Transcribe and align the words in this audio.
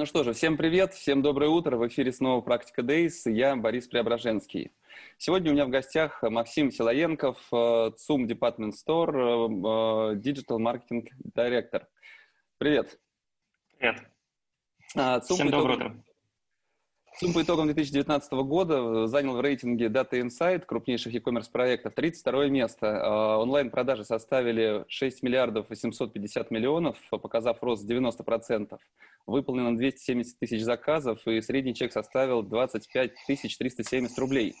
Ну 0.00 0.06
что 0.06 0.24
же, 0.24 0.32
всем 0.32 0.56
привет, 0.56 0.94
всем 0.94 1.20
доброе 1.20 1.50
утро. 1.50 1.76
В 1.76 1.86
эфире 1.86 2.10
снова 2.10 2.40
«Практика 2.40 2.80
Days». 2.80 3.30
Я 3.30 3.54
Борис 3.54 3.86
Преображенский. 3.86 4.72
Сегодня 5.18 5.50
у 5.50 5.52
меня 5.52 5.66
в 5.66 5.68
гостях 5.68 6.22
Максим 6.22 6.72
Силаенков, 6.72 7.36
ЦУМ 7.50 8.24
Department 8.24 8.72
Store, 8.72 10.14
Digital 10.14 10.56
Marketing 10.56 11.06
Director. 11.36 11.84
Привет. 12.56 12.98
Привет. 13.76 13.98
ЦУМ 14.94 15.36
всем 15.36 15.50
доброе 15.50 15.74
утро. 15.74 16.04
ЦУМ 17.20 17.34
по 17.34 17.42
итогам 17.42 17.66
2019 17.66 18.32
года 18.32 19.06
занял 19.06 19.36
в 19.36 19.42
рейтинге 19.42 19.88
Data 19.88 20.12
Insight 20.12 20.64
крупнейших 20.64 21.12
e-commerce 21.12 21.50
проектов 21.52 21.92
32 21.92 22.46
место. 22.46 22.98
А, 23.04 23.36
онлайн-продажи 23.36 24.06
составили 24.06 24.86
6 24.88 25.22
миллиардов 25.22 25.68
850 25.68 26.50
миллионов, 26.50 26.96
показав 27.10 27.62
рост 27.62 27.86
90%. 27.86 28.78
Выполнено 29.26 29.76
270 29.76 30.38
тысяч 30.38 30.62
заказов, 30.62 31.26
и 31.26 31.42
средний 31.42 31.74
чек 31.74 31.92
составил 31.92 32.42
25 32.42 33.12
370 33.26 34.18
рублей. 34.18 34.54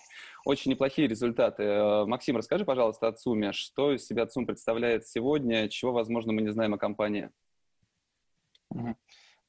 Очень 0.44 0.72
неплохие 0.72 1.08
результаты. 1.08 1.64
Максим, 2.04 2.36
расскажи, 2.36 2.66
пожалуйста, 2.66 3.08
о 3.08 3.12
ЦУМе. 3.12 3.54
Что 3.54 3.94
из 3.94 4.04
себя 4.04 4.26
ЦУМ 4.26 4.44
представляет 4.44 5.08
сегодня, 5.08 5.66
чего, 5.70 5.92
возможно, 5.92 6.34
мы 6.34 6.42
не 6.42 6.50
знаем 6.50 6.74
о 6.74 6.78
компании? 6.78 7.30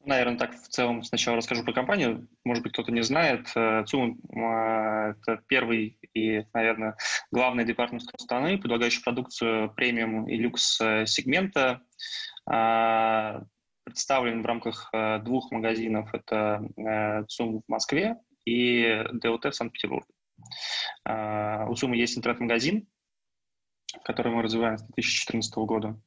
Наверное, 0.03 0.37
так 0.37 0.55
в 0.55 0.67
целом 0.67 1.03
сначала 1.03 1.37
расскажу 1.37 1.63
про 1.63 1.73
компанию. 1.73 2.27
Может 2.43 2.63
быть, 2.63 2.73
кто-то 2.73 2.91
не 2.91 3.03
знает. 3.03 3.51
Э, 3.55 3.83
ЦУМ 3.85 4.19
э,– 4.35 5.13
это 5.21 5.41
первый 5.47 5.99
и, 6.15 6.43
наверное, 6.53 6.97
главный 7.31 7.65
департамент 7.65 8.09
страны, 8.19 8.57
предлагающий 8.57 9.03
продукцию 9.03 9.71
премиум 9.75 10.27
и 10.27 10.37
люкс 10.37 10.81
э, 10.81 11.05
сегмента. 11.05 11.81
Представлен 13.83 14.41
в 14.41 14.45
рамках 14.45 14.91
двух 15.23 15.51
магазинов. 15.51 16.13
Это 16.13 17.25
ЦУМ 17.27 17.61
в 17.61 17.63
Москве 17.67 18.17
и 18.45 19.03
ДОТ 19.11 19.45
в 19.45 19.53
Санкт-Петербурге. 19.53 20.07
У 21.05 21.75
ЦУМа 21.75 21.95
есть 21.95 22.17
интернет-магазин, 22.17 22.87
который 24.03 24.31
мы 24.31 24.41
развиваем 24.41 24.77
с 24.77 24.83
2014 24.83 25.55
года 25.57 25.99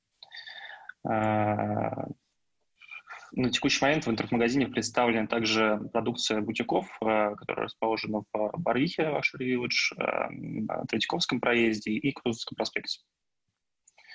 на 3.37 3.51
текущий 3.51 3.85
момент 3.85 4.07
в 4.07 4.11
интернет-магазине 4.11 4.69
представлена 4.69 5.27
также 5.27 5.81
продукция 5.93 6.41
бутиков, 6.41 6.87
э, 7.01 7.35
которая 7.37 7.67
расположена 7.67 8.23
в 8.33 8.53
Барвихе, 8.59 9.11
ваш 9.11 9.35
Виллидж, 9.35 9.93
э, 9.97 10.31
на 10.31 10.85
Третьяковском 10.87 11.41
проезде 11.41 11.93
и 11.93 12.13
Кутузовском 12.13 12.57
проспекте. 12.57 13.01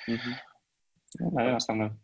Угу. 0.08 1.32
Наверное, 1.32 1.58
основное. 1.58 1.98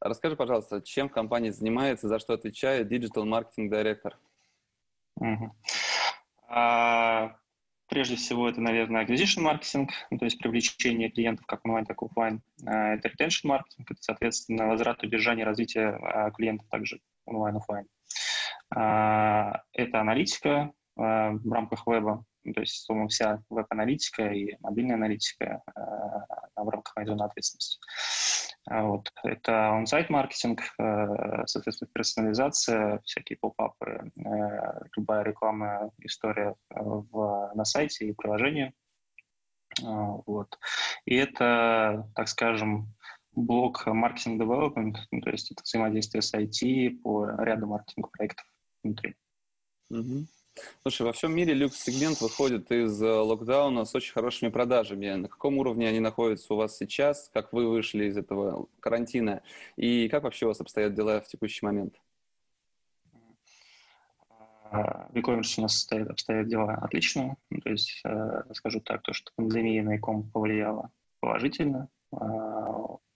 Расскажи, 0.00 0.34
пожалуйста, 0.34 0.80
чем 0.82 1.08
компания 1.08 1.52
занимается, 1.52 2.08
за 2.08 2.18
что 2.18 2.32
отвечает 2.32 2.90
Digital 2.90 3.24
Marketing 3.24 3.70
Director? 3.70 4.14
Угу. 5.16 5.54
А, 6.48 7.36
Прежде 7.92 8.16
всего, 8.16 8.48
это, 8.48 8.58
наверное, 8.62 9.04
acquisition 9.04 9.42
маркетинг, 9.42 9.90
ну, 10.10 10.16
то 10.16 10.24
есть 10.24 10.38
привлечение 10.38 11.10
клиентов 11.10 11.44
как 11.44 11.62
онлайн, 11.66 11.84
так 11.84 12.00
и 12.00 12.06
офлайн. 12.06 12.42
А, 12.66 12.94
это 12.94 13.08
retention 13.08 13.40
маркетинг, 13.44 13.90
это, 13.90 14.00
соответственно, 14.00 14.66
возврат, 14.66 15.02
удержание, 15.02 15.44
развитие 15.44 15.88
а, 15.88 16.30
клиентов 16.30 16.66
также 16.70 17.00
онлайн, 17.26 17.56
офлайн. 17.58 17.86
А, 18.74 19.60
это 19.74 20.00
аналитика 20.00 20.72
в 20.96 21.52
рамках 21.52 21.86
веба, 21.86 22.24
ну, 22.44 22.54
то 22.54 22.60
есть, 22.60 22.88
вся 23.10 23.42
веб-аналитика 23.50 24.26
и 24.28 24.56
мобильная 24.60 24.96
аналитика 24.96 25.62
в 26.56 26.68
рамках 26.68 26.94
зоны 27.06 27.24
ответственности. 27.24 27.78
А 28.66 28.84
вот. 28.84 29.12
Это 29.24 29.70
он-сайт 29.72 30.08
маркетинг, 30.08 30.60
э, 30.78 31.46
соответственно, 31.46 31.90
персонализация, 31.92 33.00
всякие 33.04 33.36
поп-апы, 33.38 34.12
э, 34.14 34.88
любая 34.96 35.24
рекламная 35.24 35.90
история 35.98 36.54
э, 36.70 36.80
в, 36.80 37.52
на 37.54 37.64
сайте 37.64 38.06
и 38.06 38.12
приложении. 38.12 38.72
А, 39.84 40.16
вот. 40.26 40.58
И 41.06 41.16
это, 41.16 42.08
так 42.14 42.28
скажем, 42.28 42.94
блок 43.32 43.86
маркетинг 43.86 44.40
development, 44.40 44.96
ну, 45.10 45.20
то 45.20 45.30
есть 45.30 45.50
это 45.50 45.62
взаимодействие 45.62 46.22
с 46.22 46.32
IT 46.32 47.00
по 47.02 47.30
ряду 47.38 47.66
маркетинг 47.66 48.10
проектов 48.12 48.46
внутри. 48.84 49.16
Mm-hmm. 49.92 50.26
Слушай, 50.82 51.02
во 51.02 51.12
всем 51.12 51.34
мире 51.34 51.54
люкс-сегмент 51.54 52.20
выходит 52.20 52.70
из 52.70 53.00
э, 53.02 53.06
локдауна 53.06 53.84
с 53.84 53.94
очень 53.94 54.12
хорошими 54.12 54.50
продажами. 54.50 55.14
На 55.14 55.28
каком 55.28 55.58
уровне 55.58 55.88
они 55.88 56.00
находятся 56.00 56.52
у 56.52 56.56
вас 56.56 56.76
сейчас? 56.76 57.30
Как 57.32 57.52
вы 57.52 57.68
вышли 57.68 58.04
из 58.04 58.16
этого 58.18 58.68
карантина? 58.80 59.42
И 59.76 60.08
как 60.08 60.24
вообще 60.24 60.44
у 60.44 60.48
вас 60.48 60.60
обстоят 60.60 60.94
дела 60.94 61.20
в 61.20 61.28
текущий 61.28 61.64
момент? 61.64 61.94
А, 64.70 65.08
в 65.10 65.16
e-commerce 65.16 65.54
у 65.58 65.62
нас 65.62 65.74
обстоят, 65.74 66.10
обстоят 66.10 66.48
дела 66.48 66.74
отлично. 66.74 67.36
Ну, 67.48 67.60
то 67.60 67.70
есть, 67.70 68.00
э, 68.04 68.42
скажу 68.52 68.80
так, 68.80 69.02
то, 69.02 69.12
что 69.12 69.32
пандемия 69.36 69.82
на 69.82 69.94
e 69.94 70.00
повлияла 70.32 70.90
положительно. 71.20 71.88
Э, 72.12 72.16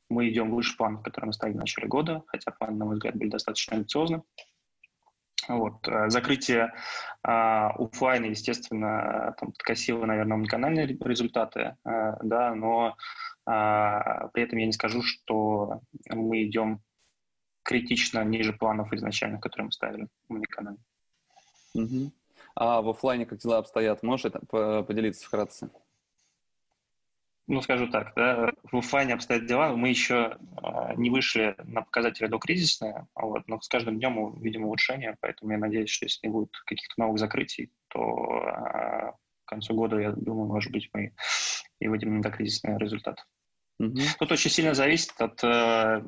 мы 0.08 0.28
идем 0.28 0.54
выше 0.54 0.76
плана, 0.76 1.02
который 1.02 1.26
мы 1.26 1.32
ставили 1.34 1.56
в 1.56 1.60
начале 1.60 1.88
года, 1.88 2.22
хотя 2.28 2.50
планы, 2.52 2.76
на 2.76 2.84
мой 2.86 2.94
взгляд, 2.94 3.16
были 3.16 3.28
достаточно 3.28 3.76
амбициозны. 3.76 4.22
Вот. 5.48 5.86
Э, 5.88 6.10
закрытие 6.10 6.72
а, 7.22 7.70
офлайна, 7.70 8.26
естественно, 8.26 9.34
там 9.38 9.52
подкосило, 9.52 10.04
наверное, 10.04 10.36
уникальные 10.36 10.86
результаты, 10.86 11.76
а, 11.84 12.16
да, 12.22 12.54
но 12.54 12.96
а, 13.44 14.28
при 14.28 14.42
этом 14.42 14.58
я 14.58 14.66
не 14.66 14.72
скажу, 14.72 15.02
что 15.02 15.80
мы 16.08 16.44
идем 16.44 16.80
критично 17.62 18.24
ниже 18.24 18.52
планов 18.52 18.92
изначально, 18.92 19.40
которые 19.40 19.66
мы 19.66 19.72
ставили 19.72 20.08
в 20.28 20.34
уникальном. 20.34 20.78
Угу. 21.74 22.12
А 22.54 22.80
в 22.80 22.88
офлайне 22.88 23.26
как 23.26 23.38
дела 23.38 23.58
обстоят? 23.58 24.02
Можешь 24.02 24.32
поделиться 24.50 25.26
вкратце? 25.26 25.70
ну, 27.46 27.62
скажу 27.62 27.86
так, 27.88 28.12
да, 28.16 28.52
в 28.70 28.76
офлайне 28.76 29.14
обстоят 29.14 29.46
дела, 29.46 29.74
мы 29.76 29.88
еще 29.88 30.36
не 30.96 31.10
вышли 31.10 31.54
на 31.64 31.82
показатели 31.82 32.26
докризисные, 32.26 33.06
вот, 33.14 33.46
но 33.48 33.60
с 33.60 33.68
каждым 33.68 33.98
днем 33.98 34.12
мы 34.12 34.40
видим 34.42 34.64
улучшение, 34.64 35.16
поэтому 35.20 35.52
я 35.52 35.58
надеюсь, 35.58 35.90
что 35.90 36.06
если 36.06 36.26
не 36.26 36.32
будет 36.32 36.50
каких-то 36.66 36.94
новых 36.98 37.18
закрытий, 37.18 37.70
то 37.88 38.42
э, 38.44 39.12
к 39.44 39.48
концу 39.48 39.74
года, 39.74 39.98
я 39.98 40.12
думаю, 40.12 40.48
может 40.48 40.72
быть, 40.72 40.88
мы 40.92 41.14
и 41.80 41.88
выйдем 41.88 42.16
на 42.16 42.22
докризисный 42.22 42.78
результат. 42.78 43.24
Mm-hmm. 43.80 44.16
Тут 44.18 44.32
очень 44.32 44.50
сильно 44.50 44.74
зависит 44.74 45.20
от, 45.20 45.42
э, 45.44 46.02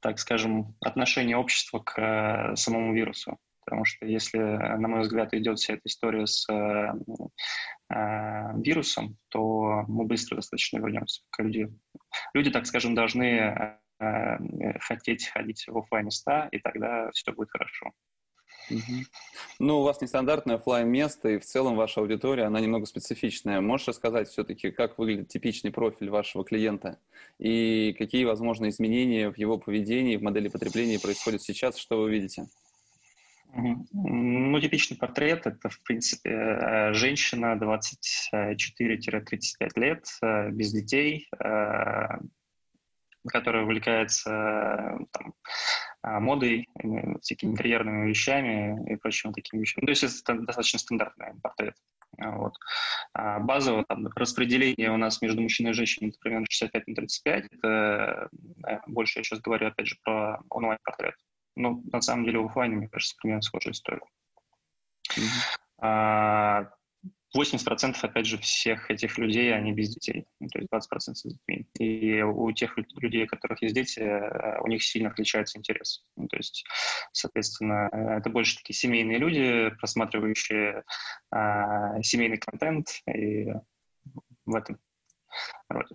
так 0.00 0.18
скажем, 0.18 0.74
отношения 0.80 1.36
общества 1.36 1.80
к 1.80 1.98
э, 1.98 2.56
самому 2.56 2.94
вирусу 2.94 3.38
потому 3.64 3.84
что 3.84 4.06
если, 4.06 4.38
на 4.38 4.88
мой 4.88 5.02
взгляд, 5.02 5.32
идет 5.34 5.58
вся 5.58 5.74
эта 5.74 5.82
история 5.84 6.26
с 6.26 6.48
э, 6.50 6.92
э, 7.92 8.60
вирусом, 8.62 9.16
то 9.28 9.84
мы 9.88 10.04
быстро 10.04 10.36
достаточно 10.36 10.78
вернемся 10.78 11.22
люди. 11.38 11.68
Люди, 12.34 12.50
так 12.50 12.66
скажем, 12.66 12.94
должны 12.94 13.78
э, 14.00 14.78
хотеть 14.80 15.28
ходить 15.28 15.64
в 15.68 15.78
офлайн 15.78 16.06
места, 16.06 16.48
и 16.52 16.58
тогда 16.58 17.10
все 17.12 17.32
будет 17.32 17.50
хорошо. 17.50 17.92
Ну, 19.58 19.80
у 19.80 19.82
вас 19.82 20.00
нестандартное 20.00 20.56
офлайн 20.56 20.88
место, 20.88 21.28
и 21.28 21.38
в 21.38 21.44
целом 21.44 21.76
ваша 21.76 22.00
аудитория, 22.00 22.44
она 22.44 22.60
немного 22.60 22.86
специфичная. 22.86 23.60
Можешь 23.60 23.88
рассказать 23.88 24.28
все-таки, 24.28 24.70
как 24.70 24.98
выглядит 24.98 25.28
типичный 25.28 25.72
профиль 25.72 26.10
вашего 26.10 26.44
клиента 26.44 26.98
и 27.38 27.94
какие, 27.98 28.24
возможно, 28.24 28.68
изменения 28.68 29.30
в 29.30 29.38
его 29.38 29.58
поведении, 29.58 30.16
в 30.16 30.22
модели 30.22 30.48
потребления 30.48 31.00
происходят 31.00 31.42
сейчас, 31.42 31.76
что 31.76 32.00
вы 32.00 32.10
видите? 32.10 32.46
Ну, 33.52 34.60
типичный 34.60 34.96
портрет– 34.96 35.44
это, 35.48 35.68
в 35.68 35.82
принципе, 35.82 36.30
э, 36.30 36.92
женщина 36.92 37.56
24-35 37.56 39.76
лет, 39.76 40.06
э, 40.22 40.50
без 40.50 40.72
детей, 40.72 41.28
э, 41.38 42.06
которая 43.28 43.64
увлекается 43.64 44.96
там, 45.12 45.34
модой, 46.22 46.66
всякими 47.20 47.50
интерьерными 47.50 48.08
вещами 48.08 48.90
и 48.90 48.96
прочими 48.96 49.32
такими 49.32 49.60
вещами. 49.60 49.82
Ну, 49.82 49.88
то 49.88 49.90
есть 49.90 50.22
это 50.22 50.40
достаточно 50.40 50.78
стандартный 50.78 51.34
портрет. 51.42 51.74
Вот. 52.16 52.54
А 53.12 53.40
базовое 53.40 53.84
там, 53.84 54.06
распределение 54.16 54.90
у 54.90 54.96
нас 54.96 55.20
между 55.20 55.42
мужчиной 55.42 55.72
и 55.72 55.74
женщиной 55.74 56.14
примерно 56.18 56.46
65 56.48 56.86
на 56.86 56.94
35. 56.94 57.44
Это 57.52 58.30
больше 58.86 59.18
я 59.18 59.22
сейчас 59.22 59.40
говорю, 59.40 59.68
опять 59.68 59.88
же, 59.88 59.96
про 60.02 60.40
онлайн-портрет. 60.48 61.16
Ну, 61.56 61.82
на 61.92 62.00
самом 62.00 62.24
деле, 62.24 62.38
в 62.38 62.46
офлайне, 62.46 62.76
мне 62.76 62.88
кажется, 62.88 63.16
примерно 63.20 63.42
схожая 63.42 63.72
история. 63.72 64.02
Mm-hmm. 65.16 66.70
80% 67.36 67.96
опять 68.02 68.26
же 68.26 68.38
всех 68.38 68.90
этих 68.90 69.16
людей, 69.16 69.54
они 69.54 69.72
без 69.72 69.94
детей, 69.94 70.26
ну, 70.40 70.48
то 70.48 70.58
есть 70.58 70.70
20% 70.72 71.14
с 71.14 71.22
детьми. 71.22 71.68
И 71.78 72.22
у 72.22 72.50
тех 72.52 72.76
людей, 72.76 73.24
у 73.24 73.28
которых 73.28 73.62
есть 73.62 73.74
дети, 73.74 74.00
э, 74.00 74.60
у 74.60 74.66
них 74.66 74.82
сильно 74.82 75.10
отличается 75.10 75.58
интерес. 75.58 76.04
Ну, 76.16 76.26
то 76.26 76.36
есть, 76.36 76.64
соответственно, 77.12 77.88
это 78.18 78.30
больше 78.30 78.56
такие 78.56 78.76
семейные 78.76 79.18
люди, 79.18 79.70
просматривающие 79.78 80.82
а, 81.30 82.02
семейный 82.02 82.38
контент, 82.38 82.88
и 83.06 83.46
в 84.44 84.54
этом 84.54 84.78
роде. 85.68 85.94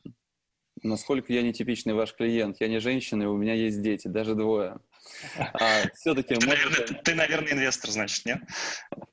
Насколько 0.84 1.34
я 1.34 1.42
нетипичный 1.42 1.94
ваш 1.94 2.14
клиент? 2.14 2.58
Я 2.60 2.68
не 2.68 2.80
женщина, 2.80 3.24
и 3.24 3.28
у 3.28 3.38
меня 3.38 3.54
есть 3.54 3.82
дети, 3.82 4.08
даже 4.08 4.36
двое. 4.36 4.78
А, 5.38 5.88
все-таки... 5.94 6.36
Ты, 6.36 6.46
может... 6.48 7.04
ты, 7.04 7.16
наверное, 7.16 7.54
инвестор, 7.54 7.92
значит, 7.92 8.26
нет? 8.26 8.40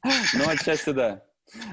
Ну, 0.35 0.49
отчасти 0.49 0.91
да. 0.91 1.23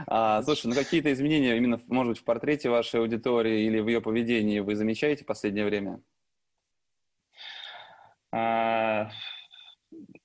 А, 0.08 0.44
слушай, 0.44 0.68
ну 0.68 0.76
какие-то 0.76 1.12
изменения 1.14 1.56
именно, 1.56 1.80
может 1.88 2.12
быть, 2.12 2.22
в 2.22 2.26
портрете 2.26 2.70
вашей 2.70 3.00
аудитории 3.00 3.66
или 3.66 3.80
в 3.80 3.88
ее 3.88 4.02
поведении 4.02 4.60
вы 4.60 4.76
замечаете 4.76 5.24
в 5.24 5.28
последнее 5.28 5.66
время? 5.66 6.02
А, 8.32 9.10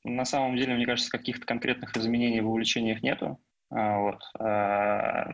на 0.03 0.25
самом 0.25 0.57
деле, 0.57 0.75
мне 0.75 0.87
кажется, 0.87 1.11
каких-то 1.11 1.47
конкретных 1.47 1.97
изменений 1.97 2.41
в 2.41 2.49
увлечениях 2.49 3.03
нету. 3.03 3.41
А, 3.71 3.99
вот. 4.01 4.21
А, 4.39 5.31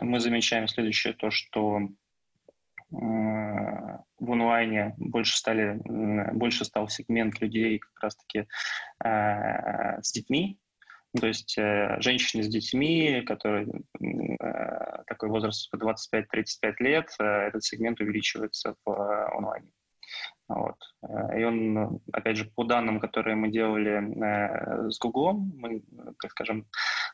мы 0.00 0.20
замечаем 0.20 0.66
следующее, 0.66 1.12
то, 1.12 1.30
что 1.30 1.80
в 2.90 4.30
онлайне 4.30 4.94
больше 4.98 5.36
стали, 5.36 5.80
больше 6.32 6.64
стал 6.64 6.88
сегмент 6.88 7.40
людей 7.40 7.78
как 7.78 8.02
раз-таки 8.02 8.46
с 9.02 10.12
детьми, 10.12 10.58
то 11.18 11.26
есть 11.26 11.58
э, 11.58 11.96
женщины 12.00 12.44
с 12.44 12.48
детьми, 12.48 13.22
которые 13.22 13.66
э, 13.66 15.02
такой 15.06 15.28
возраст 15.28 15.68
25-35 15.74 16.74
лет, 16.78 17.10
э, 17.18 17.24
этот 17.24 17.64
сегмент 17.64 18.00
увеличивается 18.00 18.76
в 18.84 18.90
э, 18.90 19.36
онлайне. 19.36 19.70
Вот. 20.48 20.76
Э, 21.02 21.40
и 21.40 21.44
он, 21.44 22.00
опять 22.12 22.36
же, 22.36 22.44
по 22.44 22.62
данным, 22.62 23.00
которые 23.00 23.34
мы 23.34 23.50
делали 23.50 24.00
э, 24.24 24.90
с 24.90 25.00
Google, 25.00 25.32
мы, 25.32 25.82
так 26.20 26.30
скажем, 26.30 26.60
э, 26.60 26.64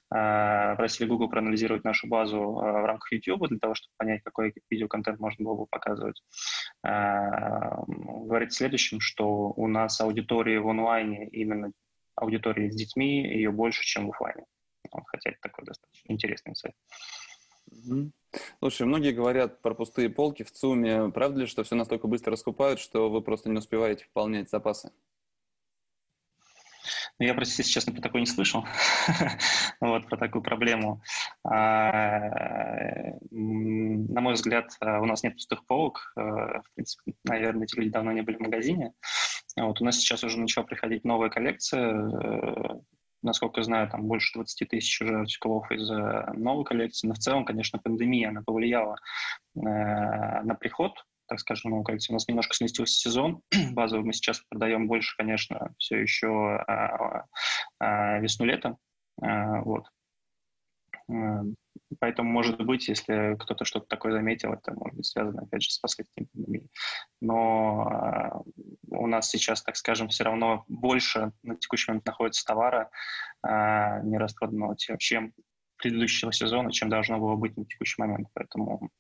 просили 0.09 1.09
Google 1.09 1.29
проанализировать 1.29 1.85
нашу 1.85 2.07
базу 2.07 2.37
э, 2.37 2.41
в 2.41 2.85
рамках 2.85 3.13
YouTube 3.13 3.49
для 3.49 3.59
того, 3.59 3.75
чтобы 3.75 3.93
понять, 3.97 4.23
какой 4.23 4.55
видеоконтент 4.71 5.19
можно 5.19 5.45
было 5.45 5.57
бы 5.57 5.67
показывать. 5.67 6.23
Э, 6.85 7.71
говорит 7.87 8.53
следующим, 8.53 9.01
что 9.01 9.51
у 9.51 9.67
нас 9.67 10.01
аудитория 10.01 10.61
в 10.61 10.69
онлайне 10.69 11.29
именно 11.29 11.73
аудитории 12.15 12.71
с 12.71 12.77
детьми, 12.77 13.23
ее 13.23 13.51
больше, 13.51 13.83
чем 13.85 14.07
в 14.07 14.11
офлайне. 14.11 14.45
Хотя 15.07 15.31
это 15.31 15.39
такой 15.43 15.65
достаточно 15.65 16.13
интересный 16.13 16.55
сайт. 16.55 16.75
Слушай, 18.59 18.87
многие 18.87 19.13
говорят 19.13 19.61
про 19.63 19.75
пустые 19.75 20.09
полки 20.09 20.43
в 20.43 20.53
ЦУМе. 20.53 21.11
Правда 21.11 21.41
ли, 21.41 21.47
что 21.47 21.65
все 21.65 21.75
настолько 21.75 22.07
быстро 22.07 22.33
раскупают, 22.33 22.81
что 22.81 23.11
вы 23.11 23.23
просто 23.23 23.49
не 23.49 23.59
успеваете 23.59 24.07
пополнять 24.07 24.51
запасы? 24.51 24.93
Ну, 27.19 27.27
я, 27.27 27.35
простите, 27.35 27.63
если 27.63 27.73
честно, 27.73 27.93
про 27.93 28.03
такое 28.03 28.21
не 28.21 28.27
слышал, 28.27 28.65
вот, 29.81 30.07
про 30.09 30.17
такую 30.17 30.43
проблему. 30.43 31.03
А, 31.45 32.21
на 33.31 34.21
мой 34.21 34.35
взгляд, 34.35 34.71
у 34.81 35.05
нас 35.05 35.23
нет 35.23 35.35
пустых 35.35 35.65
полок. 35.67 36.13
В 36.17 36.65
принципе, 36.75 37.15
наверное, 37.25 37.65
эти 37.65 37.77
люди 37.77 37.91
давно 37.91 38.13
не 38.13 38.23
были 38.23 38.37
в 38.37 38.41
магазине. 38.41 38.93
Вот, 39.57 39.81
у 39.81 39.85
нас 39.85 39.97
сейчас 39.97 40.23
уже 40.23 40.39
начала 40.39 40.67
приходить 40.67 41.05
новая 41.05 41.31
коллекция. 41.31 41.93
Э, 41.93 42.79
насколько 43.23 43.61
я 43.61 43.65
знаю, 43.65 43.89
там 43.89 44.07
больше 44.07 44.35
20 44.35 44.69
тысяч 44.69 45.01
уже 45.01 45.21
артикулов 45.21 45.71
из 45.73 45.91
э, 45.91 46.33
новой 46.35 46.65
коллекции. 46.65 47.09
Но 47.09 47.15
в 47.15 47.19
целом, 47.19 47.47
конечно, 47.47 47.79
пандемия, 47.79 48.29
она 48.29 48.43
повлияла 48.43 48.97
э, 49.55 49.61
на 49.61 50.55
приход 50.61 50.93
так 51.27 51.41
скажем, 51.41 51.83
коллекции. 51.85 52.13
У 52.13 52.15
нас 52.15 52.29
немножко 52.29 52.55
сместился 52.55 52.95
сезон. 52.95 53.43
Базово 53.73 54.03
мы 54.03 54.13
сейчас 54.13 54.41
продаем 54.49 54.89
больше, 54.89 55.17
конечно, 55.17 55.75
все 55.79 56.01
еще 56.01 56.29
а, 56.29 57.25
а, 57.79 58.19
весну-лето. 58.19 58.77
А, 59.21 59.61
вот. 59.63 59.87
Поэтому, 62.01 62.31
может 62.31 62.65
быть, 62.65 62.89
если 62.89 63.37
кто-то 63.39 63.65
что-то 63.65 63.87
такое 63.87 64.13
заметил, 64.13 64.53
это 64.53 64.73
может 64.73 64.97
быть 64.97 65.07
связано, 65.07 65.43
опять 65.43 65.63
же, 65.63 65.71
с 65.71 65.79
последствиями 65.79 66.29
пандемии. 66.33 66.69
Но 67.21 68.43
э, 68.91 68.97
у 68.97 69.07
нас 69.07 69.29
сейчас, 69.31 69.63
так 69.63 69.77
скажем, 69.77 70.09
все 70.09 70.25
равно 70.25 70.65
больше 70.67 71.33
на 71.45 71.55
текущий 71.55 71.91
момент 71.91 72.07
находится 72.07 72.45
товара 72.45 72.91
э, 73.47 74.01
нераспроданного, 74.03 74.77
чем 74.77 75.33
предыдущего 75.77 76.33
сезона, 76.33 76.73
чем 76.73 76.89
должно 76.89 77.19
было 77.19 77.37
быть 77.37 77.57
на 77.57 77.65
текущий 77.65 78.01
момент. 78.01 78.29
Поэтому 78.35 78.91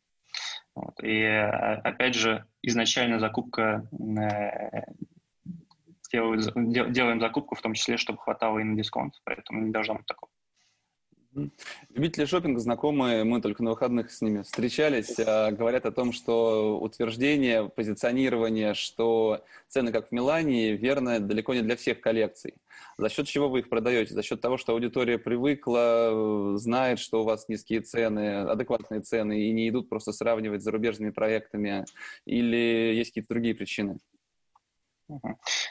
вот. 0.76 1.02
И 1.02 1.22
опять 1.22 2.14
же, 2.14 2.44
изначально 2.62 3.18
закупка 3.18 3.88
э, 3.92 4.82
делаем, 6.12 6.92
делаем 6.92 7.20
закупку 7.20 7.54
в 7.54 7.62
том 7.62 7.74
числе, 7.74 7.96
чтобы 7.96 8.18
хватало 8.18 8.58
и 8.58 8.64
на 8.64 8.76
дисконт, 8.76 9.14
поэтому 9.24 9.62
не 9.62 9.72
должно 9.72 9.94
быть 9.94 10.06
такого. 10.06 10.30
Любители 11.90 12.24
шопинга 12.24 12.60
знакомые, 12.60 13.24
мы 13.24 13.42
только 13.42 13.62
на 13.62 13.70
выходных 13.70 14.10
с 14.10 14.22
ними 14.22 14.42
встречались, 14.42 15.18
а, 15.18 15.50
говорят 15.50 15.84
о 15.84 15.92
том, 15.92 16.12
что 16.12 16.78
утверждение, 16.80 17.68
позиционирование, 17.68 18.72
что 18.72 19.44
цены 19.68 19.92
как 19.92 20.08
в 20.08 20.12
Милане, 20.12 20.76
верно 20.76 21.20
далеко 21.20 21.52
не 21.52 21.60
для 21.60 21.76
всех 21.76 22.00
коллекций. 22.00 22.54
За 22.98 23.08
счет 23.08 23.26
чего 23.26 23.48
вы 23.48 23.60
их 23.60 23.68
продаете? 23.68 24.14
За 24.14 24.22
счет 24.22 24.40
того, 24.40 24.56
что 24.56 24.72
аудитория 24.72 25.18
привыкла, 25.18 26.56
знает, 26.56 26.98
что 26.98 27.22
у 27.22 27.24
вас 27.24 27.48
низкие 27.48 27.80
цены, 27.80 28.42
адекватные 28.42 29.00
цены, 29.00 29.42
и 29.42 29.52
не 29.52 29.68
идут 29.68 29.88
просто 29.88 30.12
сравнивать 30.12 30.62
с 30.62 30.64
зарубежными 30.64 31.10
проектами? 31.10 31.84
Или 32.24 32.94
есть 32.94 33.10
какие-то 33.10 33.34
другие 33.34 33.54
причины? 33.54 33.98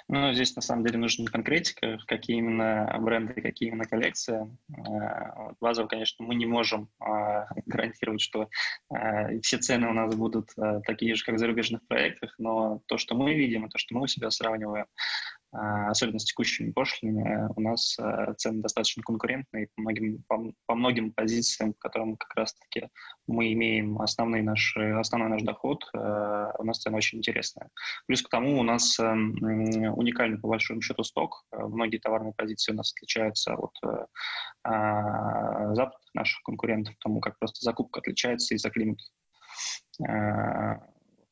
Ну, 0.08 0.34
здесь 0.34 0.56
на 0.56 0.62
самом 0.62 0.86
деле 0.86 0.98
нужна 0.98 1.26
конкретика, 1.26 1.98
какие 2.08 2.38
именно 2.38 2.96
бренды, 3.02 3.34
какие 3.42 3.70
именно 3.70 3.84
коллекции. 3.84 4.48
Э, 4.70 5.54
базово, 5.60 5.88
конечно, 5.88 6.26
мы 6.26 6.36
не 6.36 6.46
можем 6.46 6.90
а, 7.00 7.48
гарантировать, 7.66 8.22
что 8.22 8.50
э, 8.94 9.40
все 9.42 9.58
цены 9.58 9.90
у 9.90 9.94
нас 9.94 10.16
будут 10.16 10.52
э, 10.58 10.82
такие 10.86 11.16
же, 11.16 11.26
как 11.26 11.36
в 11.36 11.40
зарубежных 11.40 11.86
проектах, 11.88 12.34
но 12.38 12.82
то, 12.88 12.98
что 12.98 13.16
мы 13.16 13.34
видим, 13.34 13.66
и 13.66 13.70
то, 13.70 13.78
что 13.78 13.96
мы 13.96 14.04
у 14.04 14.08
себя 14.08 14.30
сравниваем, 14.32 14.86
особенно 15.56 16.20
с 16.20 16.26
текущими 16.26 16.72
пошлинами, 16.72 17.50
у 17.56 17.62
нас 17.62 17.98
а, 18.00 18.34
цены 18.34 18.62
достаточно 18.62 19.04
конкурентные 19.04 19.70
по 19.76 19.82
многим, 19.82 20.24
по, 20.28 20.54
по 20.66 20.76
многим 20.76 21.12
позициям, 21.12 21.74
по 21.74 21.80
которым 21.80 22.18
как 22.18 22.36
раз-таки 22.36 22.90
мы 23.28 23.54
имеем 23.54 24.02
основной 24.02 24.42
наш, 24.42 24.76
основной 24.78 25.30
наш 25.30 25.44
доход, 25.44 25.88
а, 25.94 26.52
у 26.58 26.64
нас 26.64 26.80
цены 26.80 26.98
очень 26.98 27.20
интересные. 27.20 27.70
Плюс 28.08 28.22
к 28.22 28.30
тому 28.30 28.60
у 28.60 28.64
нас 28.64 29.00
уникальный 29.00 30.40
по 30.40 30.48
большому 30.48 30.82
счету 30.82 31.04
сток. 31.04 31.46
Многие 31.52 31.98
товарные 32.00 32.34
позиции 32.34 32.72
у 32.72 32.76
нас 32.76 32.94
отличаются 32.94 33.56
от 33.56 33.76
западных 34.64 36.14
наших 36.14 36.42
конкурентов, 36.44 36.96
потому 36.98 37.20
как 37.20 37.38
просто 37.40 37.64
закупка 37.64 38.00
отличается 38.00 38.56
из-за 38.56 38.70
климата 38.70 39.04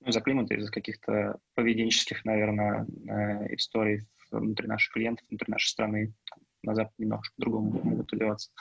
ну, 0.04 0.10
из-за 0.10 0.22
климата, 0.22 0.54
из-за 0.56 0.72
каких-то 0.72 1.40
поведенческих, 1.56 2.26
наверное, 2.26 2.86
э, 2.86 3.56
историй 3.56 4.02
внутри 4.32 4.68
наших 4.68 4.94
клиентов, 4.94 5.26
внутри 5.30 5.50
нашей 5.50 5.70
страны. 5.70 6.14
На 6.62 6.76
Западе 6.76 6.96
немножко 6.98 7.34
по-другому 7.38 7.80
могут 7.84 8.12
одеваться. 8.12 8.52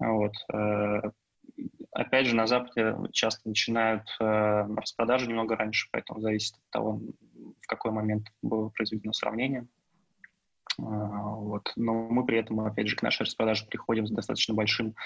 Вот. 0.00 0.32
Э, 0.52 1.02
опять 1.92 2.26
же, 2.26 2.34
на 2.34 2.46
Западе 2.48 2.96
часто 3.12 3.48
начинают 3.48 4.02
э, 4.20 4.66
распродажи 4.76 5.28
немного 5.28 5.56
раньше, 5.56 5.88
поэтому 5.92 6.20
зависит 6.20 6.56
от 6.56 6.70
того, 6.70 7.00
в 7.60 7.66
какой 7.68 7.92
момент 7.92 8.26
было 8.42 8.70
произведено 8.70 9.12
сравнение. 9.12 9.66
Вот. 10.76 11.72
Но 11.76 12.08
мы 12.08 12.26
при 12.26 12.38
этом, 12.38 12.58
опять 12.60 12.88
же, 12.88 12.96
к 12.96 13.02
нашей 13.02 13.22
распродаже 13.22 13.66
приходим 13.66 14.08
с 14.08 14.10
достаточно 14.10 14.54
большим 14.54 14.96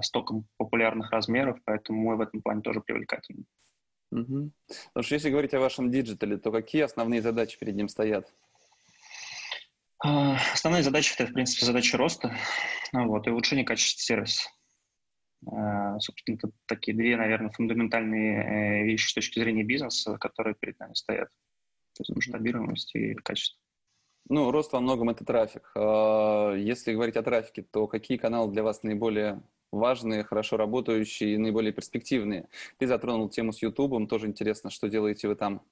стоком 0.00 0.46
популярных 0.58 1.10
размеров, 1.10 1.58
поэтому 1.64 2.00
мы 2.02 2.16
в 2.16 2.20
этом 2.20 2.40
плане 2.40 2.60
тоже 2.60 2.80
привлекательны. 2.80 3.46
Угу. 4.10 4.52
Потому 4.88 5.02
что 5.02 5.14
если 5.14 5.30
говорить 5.30 5.54
о 5.54 5.60
вашем 5.60 5.90
диджитале, 5.90 6.36
то 6.38 6.52
какие 6.52 6.82
основные 6.82 7.22
задачи 7.22 7.58
перед 7.58 7.74
ним 7.74 7.88
стоят? 7.88 8.32
А, 10.04 10.36
основные 10.52 10.82
задачи– 10.82 11.14
это, 11.18 11.30
в 11.30 11.34
принципе, 11.34 11.66
задачи 11.66 11.96
роста 11.96 12.36
вот, 12.92 13.26
и 13.26 13.30
улучшение 13.30 13.64
качества 13.64 14.02
сервиса. 14.02 14.48
А, 15.46 15.98
собственно, 16.00 16.36
это 16.36 16.50
такие 16.66 16.96
две, 16.96 17.16
наверное, 17.16 17.50
фундаментальные 17.50 18.82
э, 18.82 18.84
вещи 18.84 19.10
с 19.10 19.14
точки 19.14 19.38
зрения 19.38 19.64
бизнеса, 19.64 20.16
которые 20.18 20.54
перед 20.54 20.78
нами 20.78 20.94
стоят. 20.94 21.28
То 21.94 22.02
есть 22.02 22.14
масштабируемость 22.14 22.94
и 22.94 23.14
качество. 23.14 23.58
Ну, 24.28 24.50
рост 24.50 24.72
во 24.72 24.80
многом 24.80 25.10
это 25.10 25.24
трафик. 25.24 25.70
А, 25.76 26.52
если 26.54 26.92
говорить 26.92 27.16
о 27.16 27.22
трафике, 27.22 27.62
то 27.62 27.86
какие 27.86 28.18
каналы 28.18 28.52
для 28.52 28.62
вас 28.62 28.82
наиболее 28.82 29.42
важные, 29.72 30.24
хорошо 30.24 30.56
работающие 30.56 31.34
и 31.34 31.38
наиболее 31.38 31.72
перспективные. 31.72 32.48
Ты 32.78 32.86
затронул 32.86 33.28
тему 33.28 33.52
с 33.52 33.62
YouTube, 33.62 34.08
тоже 34.08 34.26
интересно, 34.26 34.70
что 34.70 34.88
делаете 34.88 35.28
вы 35.28 35.36
там? 35.36 35.62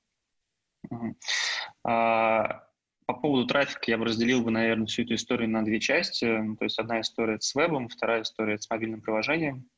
А, 1.82 2.66
по 3.06 3.14
поводу 3.14 3.46
трафика 3.46 3.90
я 3.90 3.98
бы 3.98 4.06
разделил 4.06 4.42
бы, 4.42 4.50
наверное, 4.50 4.86
всю 4.86 5.02
эту 5.02 5.14
историю 5.14 5.50
на 5.50 5.64
две 5.64 5.80
части. 5.80 6.26
То 6.58 6.64
есть 6.64 6.78
одна 6.78 7.00
история 7.00 7.38
с 7.40 7.54
вебом, 7.54 7.88
вторая 7.88 8.22
история 8.22 8.58
с 8.58 8.68
мобильным 8.70 9.00
приложением. 9.00 9.68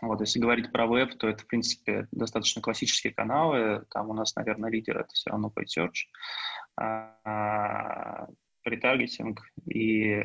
Вот, 0.00 0.20
если 0.20 0.38
говорить 0.38 0.72
про 0.72 0.86
веб, 0.86 1.18
то 1.18 1.28
это, 1.28 1.42
в 1.42 1.46
принципе, 1.46 2.08
достаточно 2.10 2.62
классические 2.62 3.12
каналы. 3.12 3.84
Там 3.90 4.08
у 4.08 4.14
нас, 4.14 4.34
наверное, 4.34 4.70
лидер— 4.70 4.98
это 4.98 5.12
все 5.12 5.30
равно 5.30 5.52
paid 5.54 5.66
search, 5.66 6.06
а, 6.76 8.28
ретаргетинг 8.64 9.42
и 9.66 10.22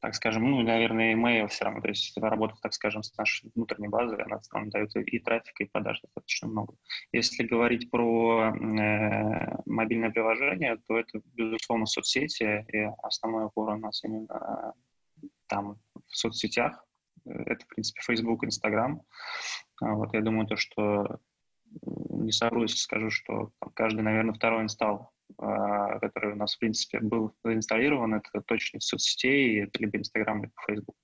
так 0.00 0.14
скажем, 0.14 0.50
ну, 0.50 0.62
наверное, 0.62 1.14
email 1.14 1.48
все 1.48 1.64
равно, 1.64 1.80
то 1.80 1.88
есть 1.88 2.16
работа, 2.16 2.54
так 2.62 2.72
скажем, 2.72 3.02
с 3.02 3.16
нашей 3.16 3.50
внутренней 3.54 3.88
базой, 3.88 4.22
она, 4.22 4.40
она 4.52 4.70
дает 4.70 4.94
и 4.96 5.18
трафика, 5.18 5.64
и 5.64 5.68
продаж 5.68 6.00
достаточно 6.00 6.48
много. 6.48 6.74
Если 7.12 7.42
говорить 7.44 7.90
про 7.90 8.52
э, 8.52 9.56
мобильное 9.66 10.10
приложение, 10.10 10.76
то 10.86 10.98
это, 10.98 11.20
безусловно, 11.34 11.86
соцсети, 11.86 12.64
и 12.72 12.88
основной 13.02 13.46
упор 13.46 13.70
у 13.70 13.78
нас 13.78 14.02
именно 14.04 14.74
там, 15.48 15.78
в 16.06 16.16
соцсетях, 16.16 16.84
это, 17.24 17.64
в 17.64 17.68
принципе, 17.68 18.00
Facebook, 18.02 18.44
Instagram. 18.44 19.02
Вот, 19.80 20.14
я 20.14 20.20
думаю, 20.20 20.46
то, 20.46 20.56
что 20.56 21.20
не 21.82 22.32
соврусь, 22.32 22.80
скажу, 22.80 23.10
что 23.10 23.52
каждый, 23.74 24.02
наверное, 24.02 24.34
второй 24.34 24.62
инсталл, 24.62 25.10
а, 25.38 25.98
который 25.98 26.32
у 26.32 26.36
нас, 26.36 26.54
в 26.54 26.58
принципе, 26.58 27.00
был 27.00 27.34
заинсталлирован, 27.44 28.14
это 28.14 28.42
точно 28.46 28.78
из 28.78 28.86
соцсетей, 28.86 29.64
это 29.64 29.78
либо 29.78 29.98
Instagram, 29.98 30.42
либо 30.42 30.54
Facebook. 30.66 30.96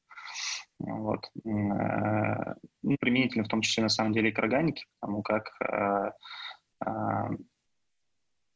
Вот. 0.78 1.30
Э, 1.47 2.54
ну, 2.83 2.97
применительно 2.99 3.44
в 3.44 3.49
том 3.49 3.61
числе, 3.61 3.85
на 3.85 3.88
самом 3.88 4.12
деле, 4.12 4.30
и 4.30 4.33
к 4.33 4.38
органике, 4.38 4.85
потому 5.00 5.23
как 5.23 5.50
э, 5.61 6.11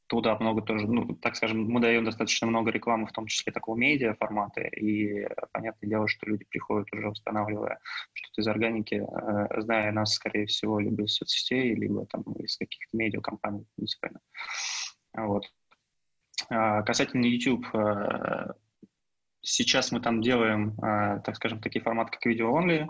туда 0.08 0.36
много 0.38 0.62
тоже, 0.62 0.86
ну, 0.86 1.14
так 1.16 1.36
скажем, 1.36 1.64
мы 1.64 1.80
даем 1.80 2.04
достаточно 2.04 2.46
много 2.46 2.70
рекламы, 2.70 3.06
в 3.06 3.12
том 3.12 3.26
числе 3.26 3.52
такого 3.52 3.76
медиа 3.76 4.14
формата, 4.14 4.62
и 4.62 5.26
понятное 5.52 5.88
дело, 5.88 6.08
что 6.08 6.26
люди 6.26 6.44
приходят 6.44 6.88
уже 6.92 7.08
устанавливая 7.08 7.78
что-то 8.14 8.40
из 8.40 8.48
органики, 8.48 8.94
э, 8.94 9.60
зная 9.60 9.92
нас, 9.92 10.14
скорее 10.14 10.46
всего, 10.46 10.80
либо 10.80 11.04
из 11.04 11.14
соцсетей, 11.14 11.74
либо 11.74 12.06
там 12.06 12.22
из 12.38 12.56
каких-то 12.56 12.96
медиакомпаний 12.96 13.66
муниципальных. 13.76 14.22
Вот. 15.14 15.44
А, 16.50 16.82
касательно 16.82 17.26
YouTube, 17.26 17.66
э, 17.74 18.52
сейчас 19.42 19.92
мы 19.92 20.00
там 20.00 20.22
делаем, 20.22 20.70
э, 20.80 21.20
так 21.22 21.36
скажем, 21.36 21.60
такие 21.60 21.82
форматы, 21.82 22.12
как 22.12 22.24
видео-онли, 22.24 22.88